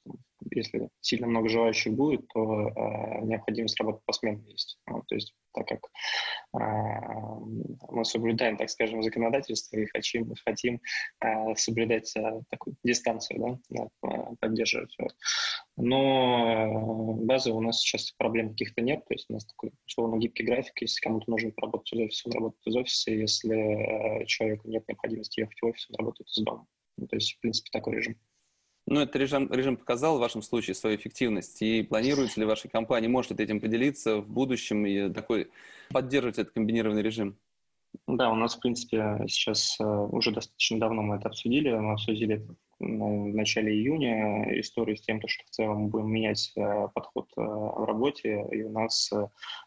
если 0.52 0.90
сильно 1.02 1.28
много 1.28 1.50
желающих 1.50 1.94
будет, 1.94 2.28
то 2.30 2.70
э, 2.70 3.22
необходимость 3.26 3.80
работы 3.80 4.02
посменно 4.06 4.42
есть. 4.48 4.78
Вот, 4.86 5.06
то 5.08 5.16
есть 5.16 5.34
так 5.54 5.68
как 5.68 5.80
э, 5.80 5.88
мы 6.54 8.06
соблюдаем, 8.06 8.58
так 8.58 8.70
скажем, 8.70 9.02
законодательство 9.02 9.78
и 9.78 9.88
хотим, 9.88 10.34
хотим 10.46 10.82
э, 11.20 11.56
соблюдать 11.56 12.16
э, 12.16 12.42
такую 12.50 12.76
дистанцию, 12.84 13.60
да, 13.70 13.88
поддерживать. 14.40 14.96
Вот. 15.00 15.16
Но 15.78 17.16
базово 17.24 17.58
у 17.58 17.62
нас 17.62 17.80
сейчас 17.80 18.12
проблем 18.12 18.52
каких-то 18.52 18.82
нет, 18.82 19.04
то 19.08 19.14
есть 19.14 19.26
у 19.30 19.34
нас 19.34 19.46
такой 19.46 19.72
условно 19.88 20.18
гибкий 20.18 20.44
график, 20.44 20.82
если 20.82 21.02
кому-то 21.02 21.30
нужно 21.32 21.52
поработать 21.52 21.94
из 21.94 22.00
офиса, 22.00 22.30
он 22.30 22.34
работает 22.34 22.68
из 22.68 22.76
офиса, 22.76 23.12
если 23.12 24.26
человеку 24.26 24.68
нет 24.68 24.88
необходимости 24.88 25.40
ехать 25.40 25.60
в 25.60 25.66
офис, 25.66 25.88
он 25.90 25.96
работает 25.98 26.30
из 26.30 26.44
дома. 26.44 26.68
Ну, 26.98 27.08
то 27.08 27.16
есть, 27.16 27.34
в 27.34 27.40
принципе, 27.40 27.70
такой 27.72 27.96
режим. 27.96 28.16
Ну, 28.86 29.00
этот 29.00 29.16
режим, 29.16 29.52
режим 29.52 29.78
показал 29.78 30.18
в 30.18 30.22
вашем 30.22 30.42
случае 30.42 30.76
свою 30.76 30.98
эффективность. 30.98 31.62
И 31.62 31.84
планируете 31.84 32.42
ли 32.42 32.46
вашей 32.46 32.70
компании, 32.70 33.08
может 33.08 33.32
ли 33.32 33.44
этим 33.44 33.62
поделиться 33.62 34.18
в 34.18 34.30
будущем 34.30 34.86
и 34.86 35.12
такой 35.12 35.50
поддерживать 35.94 36.40
этот 36.40 36.54
комбинированный 36.54 37.02
режим? 37.02 37.38
Да, 38.08 38.32
у 38.32 38.36
нас, 38.36 38.56
в 38.56 38.60
принципе, 38.60 39.20
сейчас 39.28 39.78
э, 39.80 39.84
уже 39.84 40.32
достаточно 40.32 40.80
давно 40.80 41.04
мы 41.04 41.18
это 41.18 41.30
обсудили. 41.30 41.72
Мы 41.72 41.94
обсудили 41.94 42.36
это 42.36 42.56
в 42.80 43.36
начале 43.36 43.72
июня 43.72 44.60
историю 44.60 44.98
с 44.98 45.02
тем, 45.02 45.22
что 45.26 45.46
в 45.46 45.50
целом 45.52 45.84
мы 45.84 45.88
будем 45.90 46.12
менять 46.12 46.52
э, 46.56 46.88
подход 46.94 47.30
э, 47.38 47.42
в 47.42 47.86
работе, 47.86 48.46
и 48.52 48.64
у 48.64 48.72
нас 48.72 49.12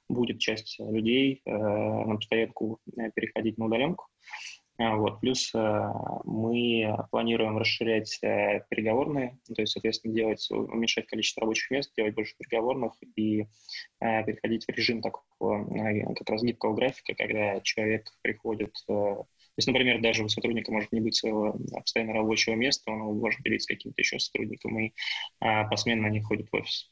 будет 0.08 0.38
часть 0.38 0.78
людей 0.80 1.40
на 1.46 2.16
постоянку 2.16 2.80
переходить 3.14 3.58
на 3.58 3.66
удаленку. 3.66 4.06
А, 4.78 4.96
вот. 4.96 5.20
Плюс 5.20 5.54
э, 5.54 5.92
мы 6.24 6.96
планируем 7.10 7.56
расширять 7.56 8.18
э, 8.22 8.60
переговорные, 8.68 9.38
то 9.54 9.62
есть, 9.62 9.72
соответственно, 9.72 10.14
делать, 10.14 10.46
уменьшать 10.50 11.06
количество 11.06 11.40
рабочих 11.42 11.70
мест, 11.70 11.92
делать 11.96 12.14
больше 12.14 12.34
переговорных 12.38 12.92
и 13.16 13.42
э, 14.00 14.24
переходить 14.24 14.66
в 14.66 14.68
режим 14.70 15.00
такого 15.00 15.64
как 16.14 16.28
раз 16.28 16.42
гибкого 16.42 16.74
графика, 16.74 17.14
когда 17.14 17.60
человек 17.60 18.10
приходит 18.22 18.74
то 19.56 19.60
есть, 19.60 19.68
например, 19.68 20.02
даже 20.02 20.22
у 20.22 20.28
сотрудника 20.28 20.70
может 20.70 20.92
не 20.92 21.00
быть 21.00 21.14
своего 21.14 21.58
постоянно 21.72 22.12
рабочего 22.12 22.54
места, 22.54 22.90
он 22.90 23.18
может 23.18 23.40
делиться 23.40 23.72
каким-то 23.72 24.02
еще 24.02 24.18
сотрудником 24.18 24.78
и 24.78 24.92
а, 25.40 25.64
посменно 25.64 26.08
они 26.08 26.20
ходят 26.20 26.50
в 26.50 26.54
офис. 26.56 26.90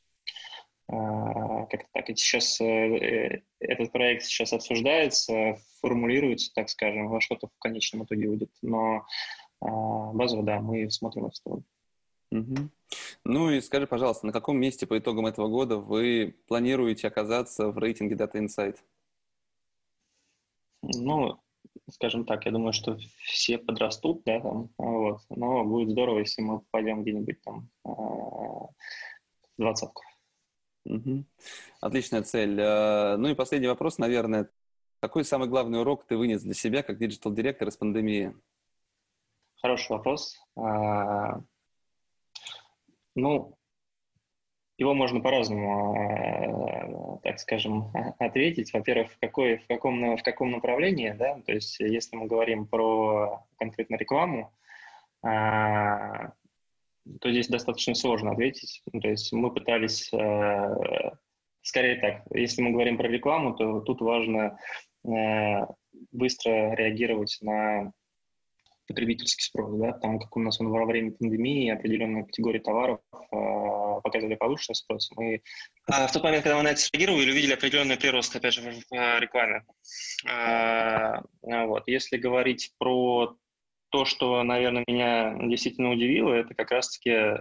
А, 0.89 1.67
как-то 1.67 1.89
так. 1.93 2.11
И 2.11 2.17
сейчас 2.17 2.61
э, 2.61 3.43
этот 3.61 3.93
проект 3.93 4.25
сейчас 4.25 4.53
обсуждается, 4.53 5.57
формулируется, 5.81 6.53
так 6.55 6.69
скажем, 6.69 7.09
во 7.09 7.21
что-то 7.21 7.49
в 7.49 7.59
конечном 7.59 8.05
итоге 8.05 8.29
будет. 8.29 8.51
Но 8.63 9.07
а, 9.61 10.13
базово, 10.13 10.43
да, 10.43 10.61
мы 10.61 10.91
смотрим 10.91 11.27
эту 11.27 11.37
сторону. 11.37 11.65
Угу. 12.31 12.71
Ну 13.25 13.51
и 13.51 13.61
скажи, 13.61 13.87
пожалуйста, 13.87 14.27
на 14.27 14.33
каком 14.33 14.59
месте 14.59 14.87
по 14.87 14.99
итогам 14.99 15.27
этого 15.27 15.49
года 15.49 15.79
вы 15.79 16.37
планируете 16.49 17.09
оказаться 17.09 17.69
в 17.69 17.79
рейтинге 17.79 18.17
Data 18.17 18.35
Insight? 18.35 18.77
Ну, 20.83 21.41
скажем 21.91 22.27
так, 22.27 22.45
я 22.45 22.53
думаю, 22.53 22.73
что 22.73 22.99
все 23.23 23.57
подрастут, 23.57 24.23
да, 24.25 24.41
там, 24.41 24.69
вот, 24.77 25.21
но 25.31 25.65
будет 25.65 25.91
здорово, 25.91 26.19
если 26.19 26.43
мы 26.43 26.61
попадем 26.61 27.03
где-нибудь 27.03 27.41
там 27.43 27.71
а, 27.85 27.91
в 27.91 28.75
двадцатку. 29.57 30.03
Угу. 30.85 31.25
Отличная 31.81 32.23
цель. 32.23 32.61
Э, 32.61 33.17
ну 33.17 33.29
и 33.29 33.35
последний 33.35 33.69
вопрос, 33.69 33.99
наверное. 33.99 34.51
Какой 35.01 35.25
самый 35.25 35.49
главный 35.49 35.81
урок 35.81 36.07
ты 36.07 36.17
вынес 36.17 36.43
для 36.43 36.55
себя 36.55 36.83
как 36.83 36.99
digital-директор 36.99 37.69
из 37.69 37.77
пандемии? 37.77 38.35
Хороший 39.61 39.93
вопрос. 39.93 40.39
А, 40.57 41.41
ну, 43.15 43.57
его 44.77 44.95
можно 44.95 45.21
по-разному, 45.21 45.97
э, 45.97 47.19
так 47.23 47.39
скажем, 47.39 47.91
ответить. 48.19 48.73
Во-первых, 48.73 49.13
в, 49.13 49.19
какой, 49.19 49.59
в, 49.59 49.67
каком, 49.67 50.17
в 50.17 50.23
каком 50.23 50.51
направлении, 50.51 51.11
да, 51.11 51.41
то 51.41 51.53
есть 51.53 51.81
если 51.81 52.17
мы 52.17 52.27
говорим 52.27 52.67
про 52.67 53.47
конкретно 53.57 53.97
рекламу, 53.97 54.53
то 57.21 57.31
здесь 57.31 57.49
достаточно 57.49 57.95
сложно 57.95 58.33
ответить. 58.33 58.83
Ну, 58.93 59.01
то 59.01 59.09
есть 59.09 59.33
мы 59.33 59.53
пытались, 59.53 60.13
э, 60.13 61.11
скорее 61.63 61.97
так, 61.97 62.23
если 62.35 62.63
мы 62.63 62.73
говорим 62.73 62.97
про 62.97 63.09
рекламу, 63.09 63.55
то 63.55 63.81
тут 63.81 64.01
важно 64.01 64.59
э, 65.07 65.67
быстро 66.13 66.75
реагировать 66.75 67.39
на 67.41 67.93
потребительский 68.87 69.43
спрос, 69.43 69.79
да, 69.79 69.93
там 69.93 70.19
как 70.19 70.37
у 70.37 70.41
нас 70.41 70.61
он 70.61 70.69
во 70.69 70.85
время 70.85 71.13
пандемии 71.13 71.71
определенные 71.71 72.25
категории 72.25 72.59
товаров 72.59 73.01
э, 73.13 74.01
показывали 74.03 74.35
повышенный 74.35 74.75
спрос. 74.75 75.11
Мы 75.17 75.43
а 75.87 76.07
в 76.07 76.13
тот 76.13 76.23
момент, 76.23 76.45
когда 76.45 76.57
мы 76.57 76.63
на 76.63 76.69
это 76.69 76.81
среагировали, 76.81 77.31
увидели 77.31 77.55
определенный 77.55 77.97
прирост, 77.97 78.35
опять 78.37 78.55
же, 78.55 78.61
в, 78.61 78.75
в 78.91 79.21
рекламе. 79.21 79.65
А, 80.27 81.23
вот. 81.43 81.85
Если 81.87 82.17
говорить 82.17 82.73
про 82.79 83.37
то, 83.95 84.05
что, 84.05 84.43
наверное, 84.43 84.83
меня 84.89 85.37
действительно 85.49 85.93
удивило, 85.93 86.33
это 86.33 86.53
как 86.53 86.73
раз-таки 86.73 87.11
э, 87.11 87.39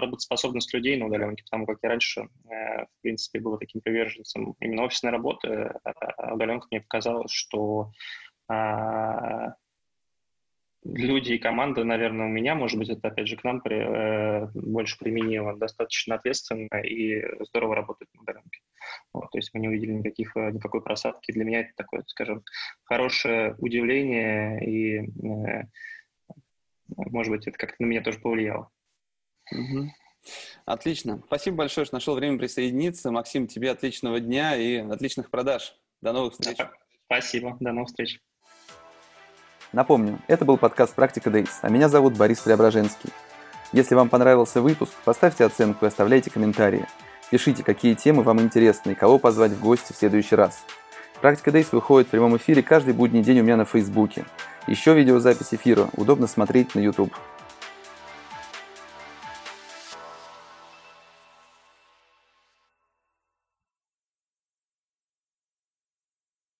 работоспособность 0.00 0.74
людей 0.74 0.96
на 0.96 1.06
удаленке, 1.06 1.44
потому 1.44 1.66
как 1.66 1.78
я 1.84 1.90
раньше, 1.90 2.22
э, 2.22 2.82
в 2.82 3.00
принципе, 3.00 3.38
был 3.38 3.56
таким 3.56 3.80
приверженцем 3.80 4.56
именно 4.58 4.82
офисной 4.82 5.12
работы, 5.12 5.72
а 5.84 6.34
удаленка 6.34 6.66
мне 6.72 6.80
показалось, 6.80 7.30
что 7.30 7.92
э, 8.50 8.54
люди 10.84 11.32
и 11.32 11.38
команда, 11.38 11.84
наверное, 11.84 12.26
у 12.26 12.30
меня, 12.30 12.54
может 12.54 12.78
быть, 12.78 12.90
это 12.90 13.08
опять 13.08 13.28
же 13.28 13.36
к 13.36 13.44
нам 13.44 13.60
при, 13.60 13.76
э, 13.76 14.46
больше 14.54 14.98
применимо, 14.98 15.56
достаточно 15.56 16.16
ответственно 16.16 16.80
и 16.80 17.24
здорово 17.44 17.76
работает 17.76 18.12
на 18.14 18.22
удаленке. 18.22 18.60
Вот, 19.12 19.30
то 19.30 19.38
есть 19.38 19.50
мы 19.54 19.60
не 19.60 19.68
увидели 19.68 19.92
никаких, 19.92 20.36
э, 20.36 20.50
никакой 20.50 20.82
просадки. 20.82 21.32
Для 21.32 21.44
меня 21.44 21.60
это 21.60 21.70
такое, 21.76 22.04
скажем, 22.06 22.44
хорошее 22.84 23.54
удивление 23.58 24.64
и, 24.64 25.10
э, 25.26 25.64
может 26.88 27.30
быть, 27.32 27.46
это 27.46 27.56
как-то 27.56 27.76
на 27.78 27.86
меня 27.86 28.02
тоже 28.02 28.18
повлияло. 28.18 28.70
Угу. 29.52 29.90
Отлично. 30.66 31.22
Спасибо 31.26 31.58
большое, 31.58 31.86
что 31.86 31.96
нашел 31.96 32.14
время 32.14 32.38
присоединиться. 32.38 33.10
Максим, 33.10 33.46
тебе 33.46 33.70
отличного 33.70 34.20
дня 34.20 34.56
и 34.56 34.76
отличных 34.76 35.30
продаж. 35.30 35.76
До 36.00 36.12
новых 36.12 36.34
встреч. 36.34 36.58
Спасибо. 37.06 37.56
До 37.60 37.72
новых 37.72 37.88
встреч. 37.88 38.20
Напомню, 39.74 40.20
это 40.28 40.44
был 40.44 40.56
подкаст 40.56 40.94
«Практика 40.94 41.30
Days», 41.30 41.50
а 41.62 41.68
меня 41.68 41.88
зовут 41.88 42.16
Борис 42.16 42.38
Преображенский. 42.38 43.10
Если 43.72 43.96
вам 43.96 44.08
понравился 44.08 44.60
выпуск, 44.60 44.92
поставьте 45.04 45.44
оценку 45.44 45.84
и 45.84 45.88
оставляйте 45.88 46.30
комментарии. 46.30 46.86
Пишите, 47.28 47.64
какие 47.64 47.94
темы 47.94 48.22
вам 48.22 48.40
интересны 48.40 48.92
и 48.92 48.94
кого 48.94 49.18
позвать 49.18 49.50
в 49.50 49.60
гости 49.60 49.92
в 49.92 49.96
следующий 49.96 50.36
раз. 50.36 50.62
«Практика 51.20 51.50
Days» 51.50 51.66
выходит 51.72 52.06
в 52.06 52.10
прямом 52.12 52.36
эфире 52.36 52.62
каждый 52.62 52.94
будний 52.94 53.24
день 53.24 53.40
у 53.40 53.42
меня 53.42 53.56
на 53.56 53.64
Фейсбуке. 53.64 54.26
Еще 54.68 54.94
видеозапись 54.94 55.52
эфира 55.52 55.88
удобно 55.96 56.28
смотреть 56.28 56.76
на 56.76 56.78
YouTube. 56.78 57.12